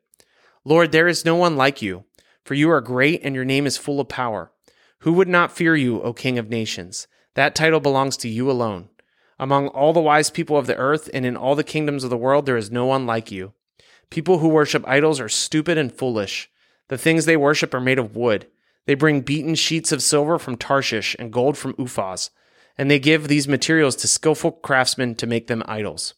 Lord, 0.66 0.92
there 0.92 1.08
is 1.08 1.26
no 1.26 1.36
one 1.36 1.56
like 1.56 1.82
you, 1.82 2.06
for 2.44 2.54
you 2.54 2.70
are 2.70 2.82
great 2.82 3.22
and 3.24 3.36
your 3.36 3.46
name 3.46 3.66
is 3.66 3.78
full 3.78 4.00
of 4.00 4.08
power. 4.08 4.52
Who 5.00 5.14
would 5.14 5.28
not 5.28 5.52
fear 5.52 5.76
you, 5.76 6.02
O 6.02 6.14
King 6.14 6.38
of 6.38 6.50
nations? 6.50 7.08
That 7.36 7.56
title 7.56 7.80
belongs 7.80 8.18
to 8.18 8.30
you 8.30 8.50
alone. 8.50 8.90
Among 9.40 9.68
all 9.70 9.94
the 9.94 10.00
wise 10.00 10.30
people 10.30 10.58
of 10.58 10.68
the 10.68 10.78
earth 10.78 11.10
and 11.14 11.26
in 11.26 11.36
all 11.36 11.56
the 11.56 11.64
kingdoms 11.64 12.04
of 12.04 12.10
the 12.10 12.18
world, 12.18 12.46
there 12.46 12.58
is 12.58 12.72
no 12.72 12.86
one 12.86 13.06
like 13.06 13.32
you. 13.32 13.54
People 14.10 14.40
who 14.40 14.48
worship 14.48 14.88
idols 14.88 15.20
are 15.20 15.30
stupid 15.30 15.78
and 15.78 15.92
foolish. 15.92 16.50
The 16.90 16.98
things 16.98 17.26
they 17.26 17.36
worship 17.36 17.74
are 17.74 17.82
made 17.82 18.00
of 18.00 18.16
wood. 18.16 18.48
They 18.86 18.94
bring 18.94 19.22
beaten 19.22 19.56
sheets 19.56 19.92
of 19.92 20.04
silver 20.04 20.38
from 20.38 20.58
Tarshish 20.58 21.16
and 21.18 21.34
gold 21.34 21.58
from 21.58 21.74
Uphaz, 21.74 22.30
and 22.78 22.92
they 22.92 23.00
give 23.00 23.28
these 23.28 23.48
materials 23.48 23.96
to 23.98 24.08
skillful 24.08 24.52
craftsmen 24.52 25.16
to 25.16 25.28
make 25.28 25.48
them 25.48 25.64
idols. 25.66 26.14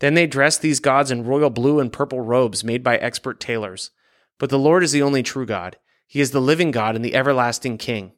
Then 0.00 0.14
they 0.14 0.26
dress 0.26 0.58
these 0.58 0.80
gods 0.80 1.10
in 1.10 1.24
royal 1.24 1.50
blue 1.50 1.80
and 1.80 1.92
purple 1.92 2.20
robes 2.20 2.64
made 2.64 2.82
by 2.82 2.96
expert 2.96 3.40
tailors. 3.40 3.90
But 4.38 4.50
the 4.50 4.58
Lord 4.58 4.82
is 4.82 4.92
the 4.92 5.02
only 5.02 5.22
true 5.22 5.46
God. 5.46 5.76
He 6.06 6.20
is 6.20 6.30
the 6.30 6.40
living 6.40 6.70
God 6.70 6.94
and 6.94 7.04
the 7.04 7.14
everlasting 7.14 7.78
King. 7.78 8.12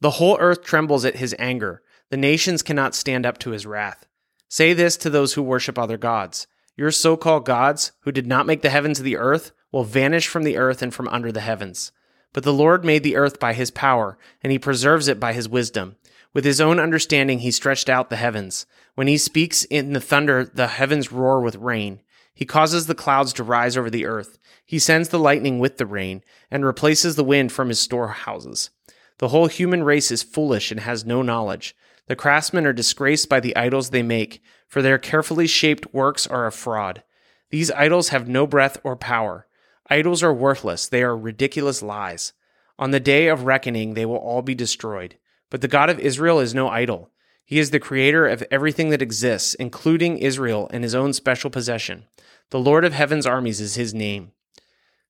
The 0.00 0.12
whole 0.12 0.38
earth 0.38 0.62
trembles 0.62 1.04
at 1.04 1.16
his 1.16 1.34
anger 1.38 1.82
the 2.10 2.16
nations 2.16 2.62
cannot 2.62 2.94
stand 2.94 3.24
up 3.24 3.38
to 3.38 3.50
his 3.50 3.64
wrath. 3.64 4.06
Say 4.48 4.72
this 4.72 4.96
to 4.98 5.10
those 5.10 5.34
who 5.34 5.42
worship 5.42 5.78
other 5.78 5.96
gods 5.96 6.46
Your 6.76 6.90
so 6.90 7.16
called 7.16 7.46
gods, 7.46 7.92
who 8.00 8.12
did 8.12 8.26
not 8.26 8.46
make 8.46 8.62
the 8.62 8.70
heavens 8.70 8.98
and 8.98 9.06
the 9.06 9.16
earth, 9.16 9.52
will 9.72 9.84
vanish 9.84 10.26
from 10.26 10.42
the 10.42 10.56
earth 10.56 10.82
and 10.82 10.92
from 10.92 11.08
under 11.08 11.30
the 11.30 11.40
heavens. 11.40 11.92
But 12.32 12.42
the 12.42 12.52
Lord 12.52 12.84
made 12.84 13.02
the 13.02 13.16
earth 13.16 13.38
by 13.38 13.52
his 13.52 13.70
power, 13.70 14.18
and 14.42 14.50
he 14.50 14.58
preserves 14.58 15.08
it 15.08 15.20
by 15.20 15.32
his 15.32 15.48
wisdom. 15.48 15.96
With 16.32 16.44
his 16.44 16.60
own 16.60 16.78
understanding, 16.78 17.40
he 17.40 17.50
stretched 17.50 17.88
out 17.88 18.10
the 18.10 18.16
heavens. 18.16 18.66
When 18.94 19.06
he 19.06 19.18
speaks 19.18 19.64
in 19.64 19.92
the 19.92 20.00
thunder, 20.00 20.44
the 20.44 20.68
heavens 20.68 21.12
roar 21.12 21.40
with 21.40 21.56
rain. 21.56 22.00
He 22.40 22.46
causes 22.46 22.86
the 22.86 22.94
clouds 22.94 23.34
to 23.34 23.44
rise 23.44 23.76
over 23.76 23.90
the 23.90 24.06
earth. 24.06 24.38
He 24.64 24.78
sends 24.78 25.10
the 25.10 25.18
lightning 25.18 25.58
with 25.58 25.76
the 25.76 25.84
rain, 25.84 26.24
and 26.50 26.64
replaces 26.64 27.14
the 27.14 27.22
wind 27.22 27.52
from 27.52 27.68
his 27.68 27.80
storehouses. 27.80 28.70
The 29.18 29.28
whole 29.28 29.46
human 29.46 29.82
race 29.84 30.10
is 30.10 30.22
foolish 30.22 30.70
and 30.70 30.80
has 30.80 31.04
no 31.04 31.20
knowledge. 31.20 31.76
The 32.06 32.16
craftsmen 32.16 32.64
are 32.64 32.72
disgraced 32.72 33.28
by 33.28 33.40
the 33.40 33.54
idols 33.54 33.90
they 33.90 34.02
make, 34.02 34.42
for 34.66 34.80
their 34.80 34.96
carefully 34.96 35.46
shaped 35.46 35.92
works 35.92 36.26
are 36.26 36.46
a 36.46 36.50
fraud. 36.50 37.02
These 37.50 37.70
idols 37.72 38.08
have 38.08 38.26
no 38.26 38.46
breath 38.46 38.78
or 38.82 38.96
power. 38.96 39.46
Idols 39.90 40.22
are 40.22 40.32
worthless, 40.32 40.88
they 40.88 41.02
are 41.02 41.14
ridiculous 41.14 41.82
lies. 41.82 42.32
On 42.78 42.90
the 42.90 43.00
day 43.00 43.28
of 43.28 43.44
reckoning, 43.44 43.92
they 43.92 44.06
will 44.06 44.16
all 44.16 44.40
be 44.40 44.54
destroyed. 44.54 45.18
But 45.50 45.60
the 45.60 45.68
God 45.68 45.90
of 45.90 46.00
Israel 46.00 46.40
is 46.40 46.54
no 46.54 46.68
idol. 46.68 47.10
He 47.44 47.58
is 47.58 47.70
the 47.70 47.80
creator 47.80 48.26
of 48.26 48.44
everything 48.50 48.90
that 48.90 49.02
exists, 49.02 49.54
including 49.54 50.16
Israel 50.16 50.70
and 50.72 50.84
his 50.84 50.94
own 50.94 51.12
special 51.12 51.50
possession. 51.50 52.04
The 52.50 52.58
Lord 52.58 52.84
of 52.84 52.92
heaven's 52.92 53.26
armies 53.26 53.60
is 53.60 53.76
his 53.76 53.94
name. 53.94 54.32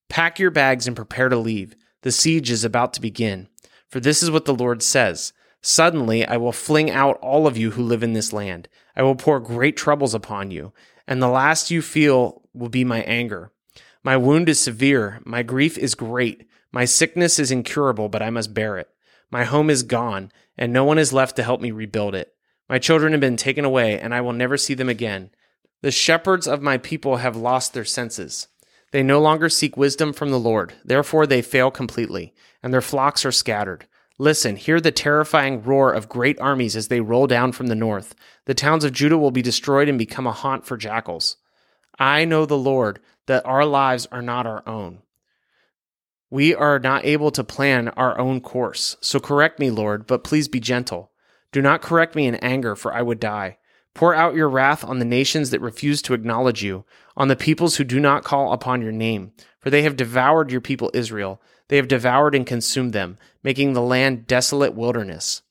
Pack 0.08 0.38
your 0.38 0.50
bags 0.50 0.86
and 0.86 0.94
prepare 0.94 1.30
to 1.30 1.36
leave. 1.36 1.74
The 2.02 2.12
siege 2.12 2.50
is 2.50 2.64
about 2.64 2.92
to 2.94 3.00
begin. 3.00 3.48
For 3.88 3.98
this 3.98 4.22
is 4.22 4.30
what 4.30 4.44
the 4.44 4.54
Lord 4.54 4.82
says 4.82 5.32
Suddenly 5.62 6.24
I 6.26 6.36
will 6.36 6.52
fling 6.52 6.90
out 6.90 7.18
all 7.18 7.46
of 7.46 7.56
you 7.56 7.72
who 7.72 7.82
live 7.82 8.02
in 8.02 8.12
this 8.12 8.32
land. 8.32 8.68
I 8.94 9.02
will 9.02 9.14
pour 9.14 9.40
great 9.40 9.76
troubles 9.76 10.14
upon 10.14 10.50
you, 10.50 10.72
and 11.06 11.22
the 11.22 11.28
last 11.28 11.70
you 11.70 11.82
feel 11.82 12.42
will 12.54 12.68
be 12.68 12.84
my 12.84 13.00
anger. 13.02 13.52
My 14.02 14.16
wound 14.16 14.48
is 14.48 14.58
severe, 14.58 15.20
my 15.24 15.42
grief 15.42 15.76
is 15.76 15.94
great, 15.94 16.46
my 16.72 16.84
sickness 16.84 17.38
is 17.38 17.50
incurable, 17.50 18.08
but 18.08 18.22
I 18.22 18.30
must 18.30 18.54
bear 18.54 18.78
it. 18.78 18.88
My 19.30 19.44
home 19.44 19.70
is 19.70 19.82
gone, 19.82 20.32
and 20.56 20.72
no 20.72 20.84
one 20.84 20.98
is 20.98 21.12
left 21.12 21.36
to 21.36 21.42
help 21.42 21.60
me 21.60 21.70
rebuild 21.70 22.14
it. 22.14 22.34
My 22.68 22.78
children 22.78 23.12
have 23.12 23.20
been 23.20 23.36
taken 23.36 23.64
away, 23.64 23.98
and 23.98 24.14
I 24.14 24.20
will 24.20 24.32
never 24.32 24.56
see 24.56 24.74
them 24.74 24.88
again. 24.88 25.30
The 25.82 25.90
shepherds 25.90 26.46
of 26.46 26.60
my 26.60 26.76
people 26.76 27.18
have 27.18 27.36
lost 27.36 27.72
their 27.72 27.84
senses. 27.84 28.48
They 28.92 29.02
no 29.02 29.20
longer 29.20 29.48
seek 29.48 29.76
wisdom 29.76 30.12
from 30.12 30.30
the 30.30 30.38
Lord, 30.38 30.74
therefore 30.84 31.26
they 31.26 31.42
fail 31.42 31.70
completely, 31.70 32.34
and 32.62 32.72
their 32.72 32.80
flocks 32.80 33.24
are 33.24 33.32
scattered. 33.32 33.86
Listen, 34.18 34.56
hear 34.56 34.80
the 34.80 34.90
terrifying 34.90 35.62
roar 35.62 35.92
of 35.92 36.08
great 36.08 36.38
armies 36.38 36.76
as 36.76 36.88
they 36.88 37.00
roll 37.00 37.26
down 37.26 37.52
from 37.52 37.68
the 37.68 37.74
north. 37.74 38.14
The 38.44 38.52
towns 38.52 38.84
of 38.84 38.92
Judah 38.92 39.16
will 39.16 39.30
be 39.30 39.40
destroyed 39.40 39.88
and 39.88 39.98
become 39.98 40.26
a 40.26 40.32
haunt 40.32 40.66
for 40.66 40.76
jackals. 40.76 41.36
I 41.98 42.26
know 42.26 42.44
the 42.44 42.58
Lord, 42.58 43.00
that 43.26 43.46
our 43.46 43.64
lives 43.64 44.06
are 44.12 44.20
not 44.20 44.46
our 44.46 44.62
own. 44.68 45.02
We 46.28 46.54
are 46.54 46.78
not 46.78 47.04
able 47.06 47.30
to 47.30 47.42
plan 47.42 47.88
our 47.90 48.18
own 48.18 48.40
course. 48.40 48.96
So 49.00 49.20
correct 49.20 49.58
me, 49.58 49.70
Lord, 49.70 50.06
but 50.06 50.24
please 50.24 50.48
be 50.48 50.60
gentle. 50.60 51.12
Do 51.52 51.62
not 51.62 51.80
correct 51.80 52.14
me 52.14 52.26
in 52.26 52.34
anger, 52.36 52.76
for 52.76 52.92
I 52.92 53.02
would 53.02 53.20
die. 53.20 53.58
Pour 53.94 54.14
out 54.14 54.34
your 54.34 54.48
wrath 54.48 54.84
on 54.84 54.98
the 54.98 55.04
nations 55.04 55.50
that 55.50 55.60
refuse 55.60 56.00
to 56.02 56.14
acknowledge 56.14 56.62
you, 56.62 56.84
on 57.16 57.28
the 57.28 57.36
peoples 57.36 57.76
who 57.76 57.84
do 57.84 58.00
not 58.00 58.24
call 58.24 58.52
upon 58.52 58.82
your 58.82 58.92
name, 58.92 59.32
for 59.58 59.70
they 59.70 59.82
have 59.82 59.96
devoured 59.96 60.50
your 60.50 60.60
people 60.60 60.90
Israel. 60.94 61.40
They 61.68 61.76
have 61.76 61.88
devoured 61.88 62.34
and 62.34 62.46
consumed 62.46 62.92
them, 62.92 63.18
making 63.42 63.72
the 63.72 63.82
land 63.82 64.26
desolate 64.26 64.74
wilderness. 64.74 65.42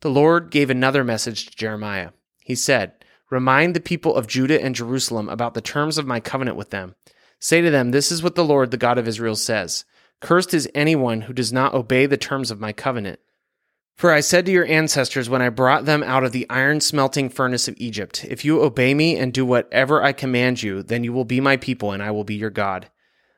The 0.00 0.10
Lord 0.10 0.50
gave 0.50 0.70
another 0.70 1.04
message 1.04 1.46
to 1.46 1.56
Jeremiah. 1.56 2.10
He 2.42 2.54
said, 2.54 2.92
Remind 3.30 3.74
the 3.74 3.80
people 3.80 4.14
of 4.14 4.26
Judah 4.26 4.62
and 4.62 4.74
Jerusalem 4.74 5.28
about 5.28 5.54
the 5.54 5.60
terms 5.60 5.98
of 5.98 6.06
my 6.06 6.20
covenant 6.20 6.56
with 6.56 6.70
them. 6.70 6.94
Say 7.38 7.60
to 7.60 7.70
them, 7.70 7.90
This 7.90 8.10
is 8.10 8.22
what 8.22 8.34
the 8.34 8.44
Lord, 8.44 8.70
the 8.70 8.76
God 8.76 8.98
of 8.98 9.06
Israel, 9.06 9.36
says 9.36 9.84
Cursed 10.20 10.54
is 10.54 10.68
anyone 10.74 11.22
who 11.22 11.32
does 11.32 11.52
not 11.52 11.74
obey 11.74 12.06
the 12.06 12.16
terms 12.16 12.50
of 12.50 12.60
my 12.60 12.72
covenant. 12.72 13.20
For 13.96 14.12
I 14.12 14.20
said 14.20 14.46
to 14.46 14.52
your 14.52 14.66
ancestors 14.66 15.28
when 15.28 15.42
I 15.42 15.50
brought 15.50 15.84
them 15.84 16.02
out 16.02 16.24
of 16.24 16.32
the 16.32 16.46
iron 16.48 16.80
smelting 16.80 17.28
furnace 17.28 17.68
of 17.68 17.74
Egypt, 17.76 18.24
If 18.24 18.44
you 18.44 18.62
obey 18.62 18.94
me 18.94 19.16
and 19.16 19.32
do 19.32 19.44
whatever 19.44 20.02
I 20.02 20.12
command 20.12 20.62
you, 20.62 20.82
then 20.82 21.04
you 21.04 21.12
will 21.12 21.26
be 21.26 21.40
my 21.40 21.56
people 21.56 21.92
and 21.92 22.02
I 22.02 22.10
will 22.10 22.24
be 22.24 22.34
your 22.34 22.50
God. 22.50 22.90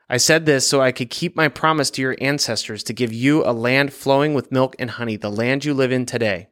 I 0.08 0.18
said 0.18 0.44
this 0.46 0.68
so 0.68 0.80
I 0.80 0.92
could 0.92 1.10
keep 1.10 1.34
my 1.34 1.48
promise 1.48 1.90
to 1.92 2.02
your 2.02 2.16
ancestors 2.20 2.82
to 2.84 2.92
give 2.92 3.12
you 3.12 3.44
a 3.44 3.52
land 3.52 3.92
flowing 3.92 4.34
with 4.34 4.52
milk 4.52 4.76
and 4.78 4.90
honey, 4.90 5.16
the 5.16 5.30
land 5.30 5.64
you 5.64 5.74
live 5.74 5.90
in 5.90 6.06
today. 6.06 6.48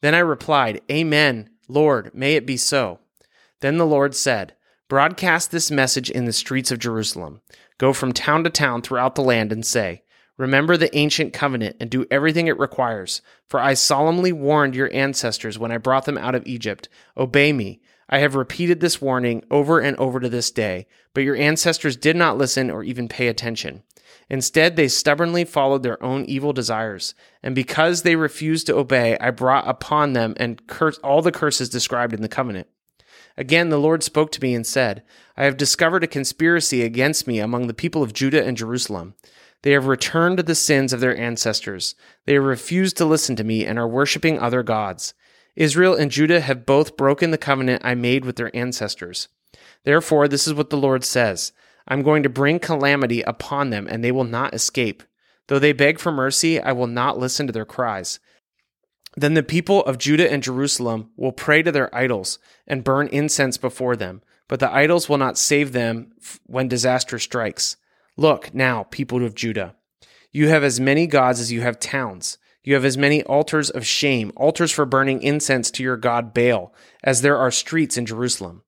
Then 0.00 0.14
I 0.14 0.18
replied, 0.18 0.80
Amen, 0.90 1.48
Lord, 1.68 2.12
may 2.12 2.34
it 2.34 2.44
be 2.44 2.56
so. 2.56 2.98
Then 3.60 3.78
the 3.78 3.86
Lord 3.86 4.14
said, 4.14 4.54
Broadcast 4.88 5.50
this 5.50 5.70
message 5.70 6.10
in 6.10 6.24
the 6.24 6.32
streets 6.32 6.70
of 6.70 6.78
Jerusalem. 6.78 7.40
Go 7.78 7.92
from 7.92 8.12
town 8.12 8.42
to 8.44 8.50
town 8.50 8.82
throughout 8.82 9.14
the 9.14 9.22
land 9.22 9.52
and 9.52 9.64
say, 9.64 10.02
Remember 10.38 10.76
the 10.76 10.96
ancient 10.96 11.32
covenant 11.32 11.76
and 11.80 11.90
do 11.90 12.06
everything 12.10 12.46
it 12.46 12.58
requires. 12.58 13.20
For 13.48 13.60
I 13.60 13.74
solemnly 13.74 14.32
warned 14.32 14.74
your 14.74 14.90
ancestors 14.94 15.58
when 15.58 15.72
I 15.72 15.78
brought 15.78 16.04
them 16.06 16.16
out 16.16 16.34
of 16.34 16.46
Egypt 16.46 16.88
Obey 17.16 17.52
me. 17.52 17.80
I 18.08 18.20
have 18.20 18.36
repeated 18.36 18.80
this 18.80 19.02
warning 19.02 19.44
over 19.50 19.80
and 19.80 19.96
over 19.98 20.18
to 20.20 20.30
this 20.30 20.50
day, 20.50 20.86
but 21.12 21.24
your 21.24 21.36
ancestors 21.36 21.96
did 21.96 22.16
not 22.16 22.38
listen 22.38 22.70
or 22.70 22.82
even 22.82 23.08
pay 23.08 23.28
attention. 23.28 23.82
Instead, 24.30 24.76
they 24.76 24.88
stubbornly 24.88 25.44
followed 25.44 25.82
their 25.82 26.02
own 26.02 26.24
evil 26.24 26.52
desires. 26.52 27.14
And 27.42 27.54
because 27.54 28.02
they 28.02 28.16
refused 28.16 28.66
to 28.66 28.76
obey, 28.76 29.18
I 29.18 29.30
brought 29.30 29.68
upon 29.68 30.12
them 30.12 30.34
and 30.38 30.66
curse 30.66 30.98
all 30.98 31.20
the 31.20 31.32
curses 31.32 31.68
described 31.68 32.14
in 32.14 32.22
the 32.22 32.28
covenant. 32.28 32.68
Again, 33.36 33.68
the 33.68 33.78
Lord 33.78 34.02
spoke 34.02 34.32
to 34.32 34.42
me 34.42 34.54
and 34.54 34.66
said, 34.66 35.02
I 35.36 35.44
have 35.44 35.56
discovered 35.56 36.02
a 36.02 36.08
conspiracy 36.08 36.82
against 36.82 37.26
me 37.26 37.38
among 37.38 37.66
the 37.66 37.74
people 37.74 38.02
of 38.02 38.12
Judah 38.12 38.44
and 38.44 38.56
Jerusalem. 38.56 39.14
They 39.62 39.72
have 39.72 39.86
returned 39.86 40.36
to 40.36 40.42
the 40.42 40.54
sins 40.54 40.92
of 40.92 41.00
their 41.00 41.16
ancestors. 41.16 41.94
They 42.26 42.34
have 42.34 42.44
refused 42.44 42.96
to 42.98 43.04
listen 43.04 43.36
to 43.36 43.44
me 43.44 43.66
and 43.66 43.78
are 43.78 43.88
worshiping 43.88 44.38
other 44.38 44.62
gods. 44.62 45.14
Israel 45.56 45.94
and 45.94 46.10
Judah 46.10 46.40
have 46.40 46.66
both 46.66 46.96
broken 46.96 47.32
the 47.32 47.38
covenant 47.38 47.82
I 47.84 47.94
made 47.94 48.24
with 48.24 48.36
their 48.36 48.54
ancestors. 48.54 49.28
Therefore, 49.84 50.28
this 50.28 50.46
is 50.46 50.54
what 50.54 50.70
the 50.70 50.76
Lord 50.76 51.04
says 51.04 51.52
I'm 51.88 52.02
going 52.02 52.22
to 52.22 52.28
bring 52.28 52.58
calamity 52.58 53.22
upon 53.22 53.70
them, 53.70 53.88
and 53.88 54.04
they 54.04 54.12
will 54.12 54.24
not 54.24 54.54
escape. 54.54 55.02
Though 55.48 55.58
they 55.58 55.72
beg 55.72 55.98
for 55.98 56.12
mercy, 56.12 56.60
I 56.60 56.72
will 56.72 56.86
not 56.86 57.18
listen 57.18 57.46
to 57.46 57.52
their 57.52 57.64
cries. 57.64 58.20
Then 59.16 59.34
the 59.34 59.42
people 59.42 59.82
of 59.84 59.98
Judah 59.98 60.30
and 60.30 60.42
Jerusalem 60.42 61.10
will 61.16 61.32
pray 61.32 61.62
to 61.62 61.72
their 61.72 61.92
idols 61.94 62.38
and 62.66 62.84
burn 62.84 63.08
incense 63.08 63.56
before 63.56 63.96
them, 63.96 64.22
but 64.46 64.60
the 64.60 64.72
idols 64.72 65.08
will 65.08 65.18
not 65.18 65.38
save 65.38 65.72
them 65.72 66.12
when 66.46 66.68
disaster 66.68 67.18
strikes. 67.18 67.76
Look 68.18 68.52
now, 68.52 68.82
people 68.82 69.24
of 69.24 69.36
Judah, 69.36 69.76
you 70.32 70.48
have 70.48 70.64
as 70.64 70.80
many 70.80 71.06
gods 71.06 71.38
as 71.38 71.52
you 71.52 71.60
have 71.60 71.78
towns. 71.78 72.36
You 72.64 72.74
have 72.74 72.84
as 72.84 72.98
many 72.98 73.22
altars 73.22 73.70
of 73.70 73.86
shame, 73.86 74.32
altars 74.34 74.72
for 74.72 74.84
burning 74.84 75.22
incense 75.22 75.70
to 75.70 75.84
your 75.84 75.96
god 75.96 76.34
Baal, 76.34 76.74
as 77.04 77.22
there 77.22 77.38
are 77.38 77.52
streets 77.52 77.96
in 77.96 78.06
Jerusalem. 78.06 78.62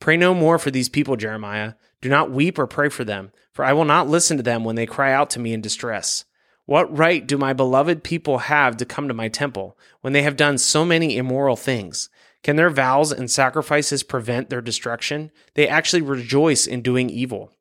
Pray 0.00 0.16
no 0.16 0.34
more 0.34 0.58
for 0.58 0.72
these 0.72 0.88
people, 0.88 1.14
Jeremiah. 1.14 1.74
Do 2.00 2.08
not 2.08 2.32
weep 2.32 2.58
or 2.58 2.66
pray 2.66 2.88
for 2.88 3.04
them, 3.04 3.30
for 3.52 3.64
I 3.64 3.72
will 3.74 3.84
not 3.84 4.08
listen 4.08 4.38
to 4.38 4.42
them 4.42 4.64
when 4.64 4.74
they 4.74 4.86
cry 4.86 5.12
out 5.12 5.30
to 5.30 5.38
me 5.38 5.52
in 5.52 5.60
distress. 5.60 6.24
What 6.64 6.98
right 6.98 7.24
do 7.24 7.38
my 7.38 7.52
beloved 7.52 8.02
people 8.02 8.38
have 8.38 8.76
to 8.78 8.84
come 8.84 9.06
to 9.06 9.14
my 9.14 9.28
temple 9.28 9.78
when 10.00 10.14
they 10.14 10.22
have 10.22 10.36
done 10.36 10.58
so 10.58 10.84
many 10.84 11.16
immoral 11.16 11.54
things? 11.54 12.10
Can 12.42 12.56
their 12.56 12.70
vows 12.70 13.12
and 13.12 13.30
sacrifices 13.30 14.02
prevent 14.02 14.50
their 14.50 14.60
destruction? 14.60 15.30
They 15.54 15.68
actually 15.68 16.02
rejoice 16.02 16.66
in 16.66 16.82
doing 16.82 17.08
evil. 17.08 17.52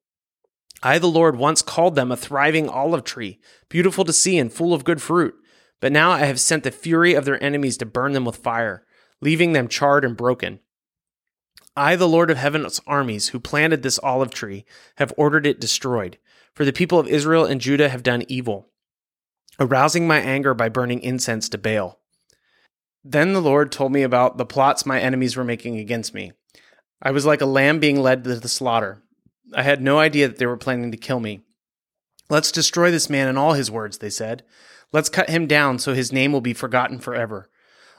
I, 0.85 0.99
the 0.99 1.07
Lord, 1.07 1.35
once 1.35 1.63
called 1.63 1.95
them 1.95 2.11
a 2.11 2.15
thriving 2.15 2.69
olive 2.69 3.03
tree, 3.03 3.39
beautiful 3.69 4.05
to 4.05 4.13
see 4.13 4.37
and 4.37 4.53
full 4.53 4.71
of 4.71 4.83
good 4.83 5.01
fruit. 5.01 5.33
But 5.81 5.91
now 5.91 6.11
I 6.11 6.19
have 6.19 6.39
sent 6.39 6.63
the 6.63 6.69
fury 6.69 7.15
of 7.15 7.25
their 7.25 7.43
enemies 7.43 7.75
to 7.77 7.87
burn 7.87 8.13
them 8.13 8.23
with 8.23 8.35
fire, 8.35 8.85
leaving 9.19 9.53
them 9.53 9.67
charred 9.67 10.05
and 10.05 10.15
broken. 10.15 10.59
I, 11.75 11.95
the 11.95 12.07
Lord 12.07 12.29
of 12.29 12.37
heaven's 12.37 12.79
armies, 12.85 13.29
who 13.29 13.39
planted 13.39 13.81
this 13.81 13.97
olive 14.03 14.29
tree, 14.29 14.63
have 14.97 15.11
ordered 15.17 15.47
it 15.47 15.59
destroyed. 15.59 16.19
For 16.53 16.65
the 16.65 16.71
people 16.71 16.99
of 16.99 17.07
Israel 17.07 17.45
and 17.45 17.59
Judah 17.59 17.89
have 17.89 18.03
done 18.03 18.23
evil, 18.27 18.69
arousing 19.59 20.07
my 20.07 20.19
anger 20.19 20.53
by 20.53 20.69
burning 20.69 21.01
incense 21.01 21.49
to 21.49 21.57
Baal. 21.57 21.99
Then 23.03 23.33
the 23.33 23.41
Lord 23.41 23.71
told 23.71 23.91
me 23.91 24.03
about 24.03 24.37
the 24.37 24.45
plots 24.45 24.85
my 24.85 24.99
enemies 24.99 25.35
were 25.35 25.43
making 25.43 25.79
against 25.79 26.13
me. 26.13 26.33
I 27.01 27.09
was 27.09 27.25
like 27.25 27.41
a 27.41 27.47
lamb 27.47 27.79
being 27.79 27.99
led 27.99 28.23
to 28.25 28.35
the 28.35 28.47
slaughter. 28.47 29.01
I 29.53 29.63
had 29.63 29.81
no 29.81 29.99
idea 29.99 30.27
that 30.27 30.37
they 30.37 30.45
were 30.45 30.57
planning 30.57 30.91
to 30.91 30.97
kill 30.97 31.19
me. 31.19 31.41
Let's 32.29 32.51
destroy 32.51 32.91
this 32.91 33.09
man 33.09 33.27
and 33.27 33.37
all 33.37 33.53
his 33.53 33.69
words, 33.69 33.99
they 33.99 34.09
said. 34.09 34.43
Let's 34.91 35.09
cut 35.09 35.29
him 35.29 35.45
down 35.45 35.79
so 35.79 35.93
his 35.93 36.11
name 36.11 36.31
will 36.31 36.41
be 36.41 36.53
forgotten 36.53 36.99
forever. 36.99 37.49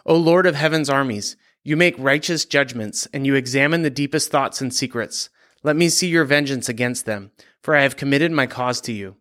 O 0.04 0.16
Lord 0.16 0.46
of 0.46 0.54
heaven's 0.54 0.90
armies, 0.90 1.36
you 1.62 1.76
make 1.76 1.94
righteous 1.98 2.44
judgments, 2.44 3.06
and 3.12 3.26
you 3.26 3.34
examine 3.34 3.82
the 3.82 3.90
deepest 3.90 4.30
thoughts 4.30 4.60
and 4.60 4.72
secrets. 4.72 5.30
Let 5.62 5.76
me 5.76 5.88
see 5.88 6.08
your 6.08 6.24
vengeance 6.24 6.68
against 6.68 7.06
them, 7.06 7.32
for 7.60 7.74
I 7.74 7.82
have 7.82 7.96
committed 7.96 8.30
my 8.32 8.46
cause 8.46 8.80
to 8.82 8.92
you. 8.92 9.16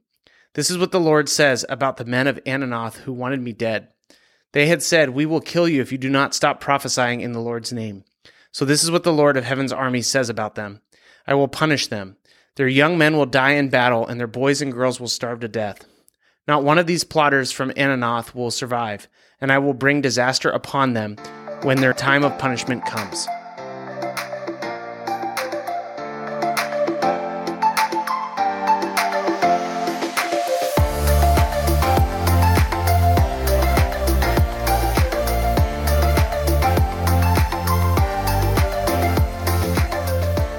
This 0.53 0.69
is 0.69 0.77
what 0.77 0.91
the 0.91 0.99
Lord 0.99 1.27
says 1.27 1.65
about 1.69 1.97
the 1.97 2.05
men 2.05 2.27
of 2.27 2.43
Anathoth 2.45 2.97
who 2.97 3.13
wanted 3.13 3.41
me 3.41 3.51
dead. 3.51 3.89
They 4.53 4.67
had 4.67 4.81
said, 4.81 5.09
We 5.09 5.25
will 5.25 5.41
kill 5.41 5.67
you 5.67 5.81
if 5.81 5.91
you 5.91 5.97
do 5.97 6.09
not 6.09 6.33
stop 6.33 6.61
prophesying 6.61 7.21
in 7.21 7.33
the 7.33 7.41
Lord's 7.41 7.73
name. 7.73 8.05
So 8.51 8.63
this 8.63 8.83
is 8.83 8.91
what 8.91 9.03
the 9.03 9.11
Lord 9.11 9.35
of 9.35 9.43
heaven's 9.43 9.73
armies 9.73 10.07
says 10.07 10.29
about 10.29 10.55
them. 10.55 10.81
I 11.27 11.33
will 11.33 11.47
punish 11.47 11.87
them. 11.87 12.17
Their 12.55 12.67
young 12.67 12.97
men 12.97 13.17
will 13.17 13.25
die 13.25 13.51
in 13.51 13.69
battle, 13.69 14.07
and 14.07 14.19
their 14.19 14.27
boys 14.27 14.61
and 14.61 14.71
girls 14.71 14.99
will 14.99 15.07
starve 15.07 15.41
to 15.41 15.47
death. 15.47 15.85
Not 16.47 16.63
one 16.63 16.77
of 16.77 16.87
these 16.87 17.03
plotters 17.03 17.51
from 17.51 17.71
Anathoth 17.71 18.33
will 18.35 18.51
survive, 18.51 19.07
and 19.41 19.51
I 19.51 19.57
will 19.57 19.73
bring 19.73 20.01
disaster 20.01 20.49
upon 20.49 20.93
them 20.93 21.17
when 21.63 21.81
their 21.81 21.93
time 21.93 22.23
of 22.23 22.37
punishment 22.37 22.85
comes. 22.85 23.27